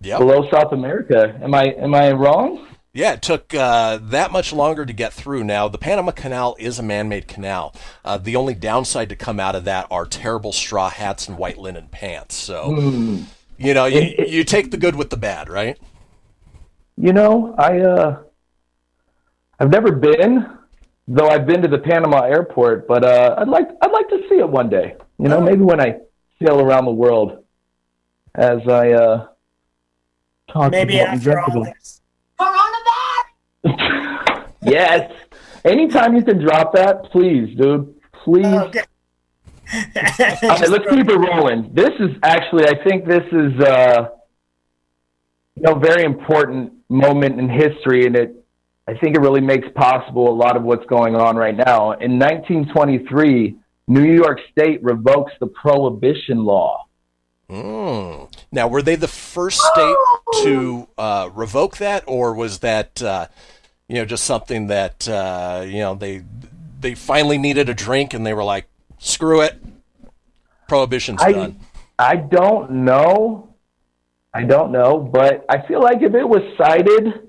[0.00, 0.18] Yep.
[0.20, 1.36] below South America.
[1.42, 2.66] Am I am I wrong?
[2.92, 5.44] Yeah, it took uh, that much longer to get through.
[5.44, 7.74] Now, the Panama Canal is a man made canal.
[8.04, 11.58] Uh, the only downside to come out of that are terrible straw hats and white
[11.58, 12.34] linen pants.
[12.34, 13.22] So, Hmm.
[13.58, 15.78] you know, you, you take the good with the bad, right?
[16.96, 18.22] You know, I uh
[19.60, 20.46] I've never been,
[21.06, 24.36] though I've been to the Panama airport, but uh I'd like I'd like to see
[24.38, 24.96] it one day.
[25.18, 25.98] You know, maybe when I
[26.42, 27.44] sail around the world
[28.34, 29.26] as I uh
[30.50, 32.00] talk Maybe about after all this.
[34.62, 35.12] Yes.
[35.64, 37.94] Anytime you can drop that, please, dude.
[38.24, 38.46] Please.
[38.46, 38.82] Okay.
[39.74, 41.70] All right, let's keep it rolling.
[41.74, 44.08] This is actually, I think this is uh,
[45.58, 48.44] you know, very important moment in history, and it,
[48.86, 51.92] I think it really makes possible a lot of what's going on right now.
[51.92, 53.56] In 1923,
[53.88, 56.86] New York State revokes the prohibition law.
[57.50, 58.32] Mm.
[58.52, 59.96] Now, were they the first state
[60.44, 63.26] to uh, revoke that, or was that, uh,
[63.88, 66.22] you know, just something that uh, you know they
[66.80, 68.66] they finally needed a drink and they were like,
[68.98, 69.62] "Screw it,
[70.68, 71.60] prohibition's I, done."
[71.98, 73.54] I don't know.
[74.32, 77.28] I don't know, but I feel like if it was cited,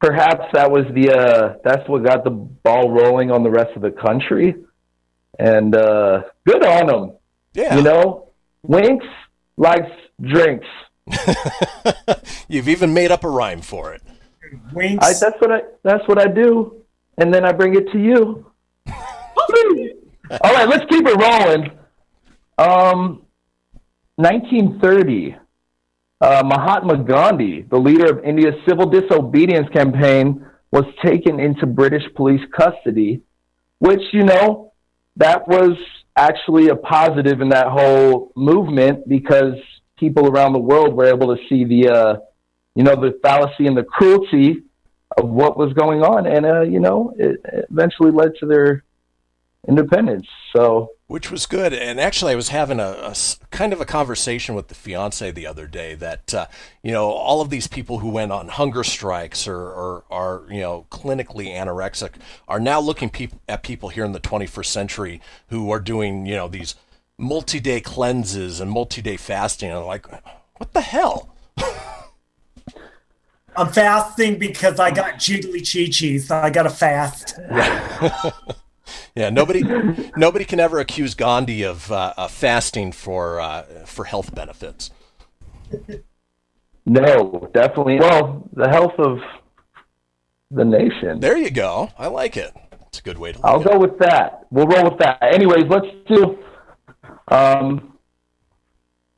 [0.00, 3.82] perhaps that was the uh, that's what got the ball rolling on the rest of
[3.82, 4.54] the country.
[5.38, 7.16] And uh, good on them.
[7.54, 7.76] Yeah.
[7.76, 8.30] You know,
[8.62, 9.06] Winks
[9.56, 10.66] likes drinks.
[12.48, 14.02] You've even made up a rhyme for it.
[14.72, 15.06] Winks.
[15.06, 16.82] I, that's what I that's what I do,
[17.18, 18.50] and then I bring it to you.
[18.88, 21.70] All right, let's keep it rolling.
[22.58, 23.22] Um,
[24.16, 25.36] 1930,
[26.20, 32.42] uh, Mahatma Gandhi, the leader of India's civil disobedience campaign, was taken into British police
[32.56, 33.22] custody,
[33.78, 34.72] which you know
[35.16, 35.76] that was
[36.16, 39.54] actually a positive in that whole movement because
[39.96, 42.16] people around the world were able to see the uh,
[42.78, 44.62] you know the fallacy and the cruelty
[45.16, 48.84] of what was going on, and uh, you know it eventually led to their
[49.66, 50.28] independence.
[50.54, 51.72] So Which was good.
[51.72, 53.12] And actually, I was having a
[53.50, 56.46] kind of a conversation with the fiance the other day that, uh,
[56.80, 60.86] you know, all of these people who went on hunger strikes or, are, you know,
[60.90, 62.12] clinically anorexic
[62.46, 63.10] are now looking
[63.48, 66.76] at people here in the 21st century who are doing, you know, these
[67.18, 69.72] multi day cleanses and multi day fasting.
[69.72, 70.06] And like,
[70.58, 71.34] what the hell?
[73.56, 77.38] I'm fasting because I got jiggly chi chi, so I got to fast.
[79.14, 79.62] Yeah, nobody,
[80.16, 84.90] nobody can ever accuse Gandhi of uh, uh, fasting for uh, for health benefits.
[86.86, 87.98] no, definitely.
[87.98, 89.18] Well, the health of
[90.50, 91.20] the nation.
[91.20, 91.90] There you go.
[91.98, 92.54] I like it.
[92.86, 93.40] It's a good way to.
[93.44, 94.46] I'll go with that.
[94.50, 95.18] We'll roll with that.
[95.20, 96.38] Anyways, let's do.
[97.28, 97.98] Um,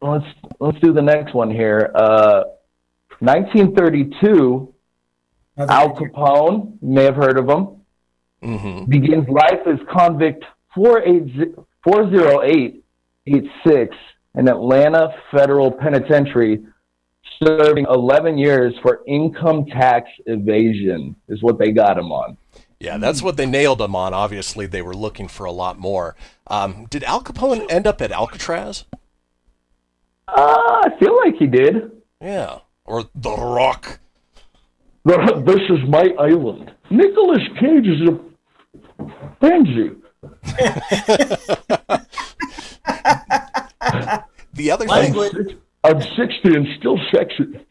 [0.00, 0.24] let's
[0.58, 1.92] let's do the next one here.
[1.94, 2.44] Uh,
[3.20, 4.74] 1932.
[5.58, 7.68] Al Capone, you may have heard of him,
[8.42, 8.90] Mm-hmm.
[8.90, 10.44] begins life as convict
[10.74, 11.52] 480
[11.84, 13.96] 40886
[14.36, 16.64] in Atlanta Federal Penitentiary,
[17.42, 21.14] serving 11 years for income tax evasion.
[21.28, 22.38] Is what they got him on.
[22.78, 24.14] Yeah, that's what they nailed him on.
[24.14, 26.16] Obviously, they were looking for a lot more.
[26.46, 28.84] Um, did Al Capone end up at Alcatraz?
[30.28, 31.90] Uh, I feel like he did.
[32.22, 34.00] Yeah, or The Rock.
[35.04, 36.72] This is my island.
[36.90, 38.18] Nicolas Cage is a
[39.40, 39.92] pansy.
[44.52, 47.66] The other thing, I'm 60 and still sexy.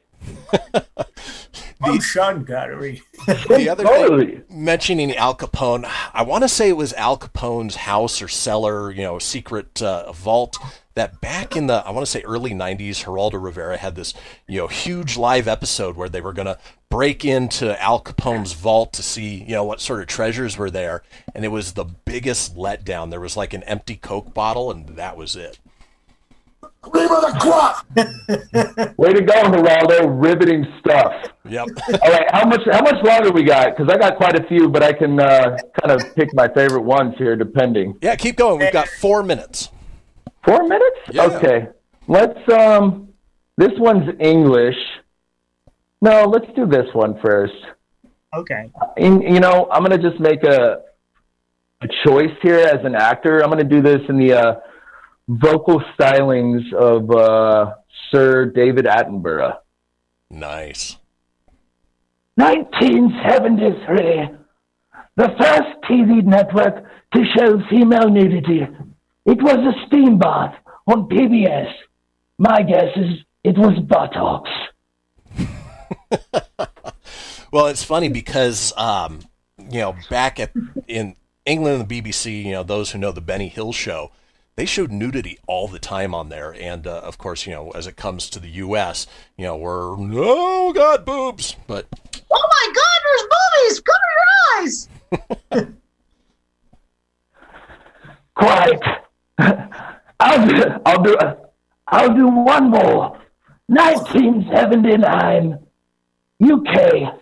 [1.81, 3.02] Oh, Sean Connery.
[3.27, 8.22] the other thing, mentioning Al Capone, I want to say it was Al Capone's house
[8.22, 10.57] or cellar, you know, secret uh, vault.
[11.00, 14.14] That back in the, I want to say early '90s, Geraldo Rivera had this,
[14.48, 16.60] you know, huge live episode where they were going to
[16.90, 21.02] break into Al Capone's vault to see, you know, what sort of treasures were there,
[21.34, 23.12] and it was the biggest letdown.
[23.12, 25.60] There was like an empty Coke bottle, and that was it.
[26.62, 28.98] The crop.
[28.98, 30.22] Way to go, Geraldo!
[30.22, 31.14] Riveting stuff.
[31.48, 31.68] Yep.
[32.04, 33.78] All right, how much how much longer we got?
[33.78, 36.84] Because I got quite a few, but I can uh, kind of pick my favorite
[36.84, 37.98] ones here, depending.
[38.02, 38.60] Yeah, keep going.
[38.60, 39.70] We've got four minutes.
[40.45, 40.99] Four minutes?
[41.11, 41.24] Yeah.
[41.24, 41.68] Okay.
[42.07, 43.10] Let's um
[43.57, 44.78] this one's English.
[46.02, 47.53] No, let's do this one first.
[48.34, 48.72] Okay.
[48.98, 50.82] In, you know, I'm gonna just make a
[51.82, 53.44] a choice here as an actor.
[53.44, 54.56] I'm gonna do this in the uh,
[55.28, 57.76] vocal stylings of uh,
[58.11, 59.57] Sir David Attenborough.
[60.30, 60.98] Nice.
[62.36, 64.38] 1973.
[65.16, 68.68] The first TV network to show female nudity.
[69.26, 70.56] It was a steam bath
[70.88, 71.72] on PBS.
[72.38, 74.50] My guess is it was buttocks.
[77.52, 79.22] Well, it's funny because um,
[79.58, 80.52] you know back at
[80.88, 81.16] in
[81.46, 84.12] England and the BBC, you know those who know the Benny Hill show,
[84.56, 87.88] they showed nudity all the time on there, and uh, of course, you know as
[87.88, 91.88] it comes to the U.S., you know we're oh god boobs, but
[92.32, 93.80] Oh my God, there's boobies!
[93.82, 94.10] Cover
[95.52, 95.76] your eyes!
[98.36, 98.80] Quite.
[100.20, 101.16] I'll do, I'll do,
[101.88, 103.18] I'll do one more.
[103.68, 105.60] 1979,
[106.44, 107.22] UK.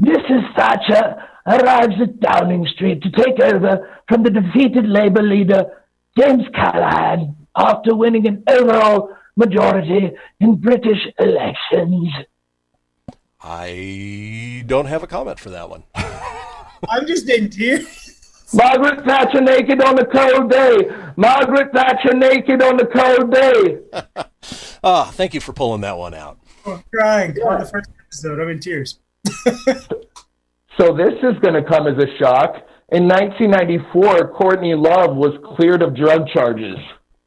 [0.00, 0.54] Mrs.
[0.56, 1.16] Thatcher
[1.46, 5.64] arrives at Downing Street to take over from the defeated Labour leader
[6.18, 12.08] James Callaghan after winning an overall majority in British elections.
[13.40, 15.84] I don't have a comment for that one.
[15.94, 18.05] I'm just in tears.
[18.54, 20.76] Margaret Thatcher naked on a cold day.
[21.16, 23.78] Margaret Thatcher naked on a cold day.
[24.84, 26.38] Ah, thank you for pulling that one out.
[26.64, 28.38] I'm crying on the first episode.
[28.40, 29.00] I'm in tears.
[30.76, 32.54] So this is going to come as a shock.
[32.92, 36.76] In 1994, Courtney Love was cleared of drug charges.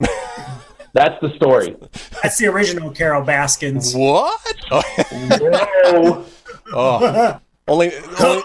[0.94, 1.76] That's the story.
[2.24, 3.94] That's the original Carole Baskins.
[3.94, 4.40] What?
[4.72, 6.26] Whoa.
[6.72, 8.44] Oh, only, only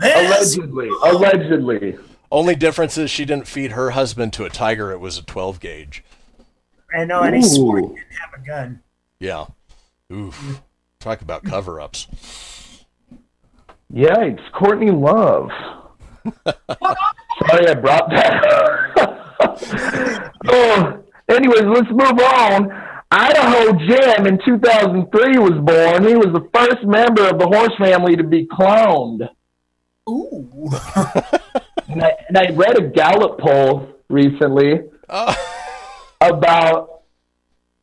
[0.00, 0.88] Allegedly.
[1.04, 1.98] Allegedly.
[2.36, 4.92] Only difference is she didn't feed her husband to a tiger.
[4.92, 6.04] It was a 12 gauge.
[6.94, 8.82] I know, and he swore he didn't have a gun.
[9.18, 9.46] Yeah.
[10.12, 10.60] Oof.
[11.00, 12.06] Talk about cover ups.
[13.90, 15.48] Yikes, Courtney Love.
[16.44, 18.42] Sorry I brought that.
[20.46, 22.70] oh, anyways, let's move on.
[23.10, 26.06] Idaho Gem in 2003 was born.
[26.06, 29.26] He was the first member of the horse family to be cloned.
[30.06, 30.68] Ooh.
[31.88, 35.34] and, I, and I read a Gallup poll recently oh.
[36.20, 37.02] about.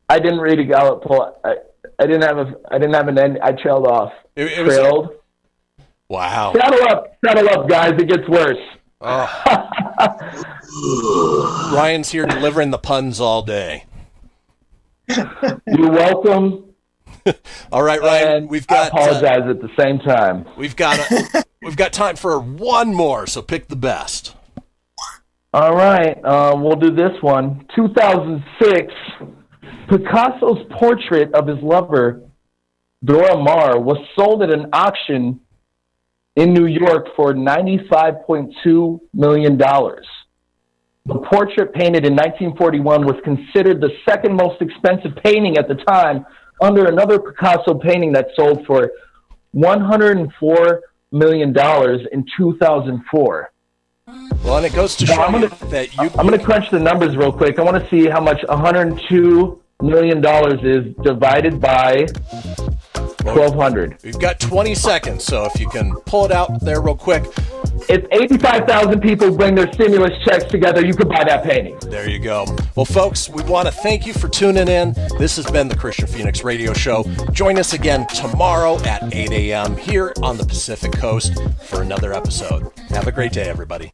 [0.08, 1.40] I didn't read a Gallup poll.
[1.44, 1.54] I,
[1.98, 2.54] I didn't have a.
[2.70, 3.38] I didn't have an end.
[3.42, 4.12] I trailed off.
[4.36, 5.10] It- it was- trailed.
[6.08, 6.52] Wow.
[6.54, 7.92] Settle up, settle up, guys.
[7.92, 8.58] It gets worse.
[9.00, 9.26] Oh.
[11.74, 13.86] Ryan's here delivering the puns all day.
[15.08, 16.63] You're welcome.
[17.72, 18.48] All right, Ryan.
[18.48, 20.46] We've got I apologize at the same time.
[20.56, 23.26] we've got a, we've got time for one more.
[23.26, 24.34] So pick the best.
[25.52, 27.64] All right, uh, we'll do this one.
[27.76, 28.92] 2006,
[29.88, 32.22] Picasso's portrait of his lover,
[33.04, 35.38] Dora Maar, was sold at an auction
[36.34, 39.56] in New York for $95.2 million.
[39.56, 46.26] The portrait painted in 1941 was considered the second most expensive painting at the time,
[46.60, 48.90] under another Picasso painting that sold for
[49.54, 50.80] $104
[51.12, 51.48] million
[52.12, 53.50] in 2004.
[54.44, 56.02] Well, and it goes to Now, show I'm you gonna- that you.
[56.18, 57.58] I'm going to crunch the numbers real quick.
[57.58, 62.06] I want to see how much 102 million dollars is divided by
[63.24, 63.98] 1200.
[64.02, 67.24] We've got 20 seconds, so if you can pull it out there real quick.
[67.88, 71.78] If 85,000 people bring their stimulus checks together, you could buy that painting.
[71.80, 72.46] There you go.
[72.76, 74.94] Well, folks, we want to thank you for tuning in.
[75.18, 77.04] This has been the Kristian Fenix Radio Show.
[77.32, 79.76] Join us again tomorrow at 8 a.m.
[79.76, 82.70] here on the Pacific Coast for another episode.
[82.90, 83.92] Have a great day, everybody.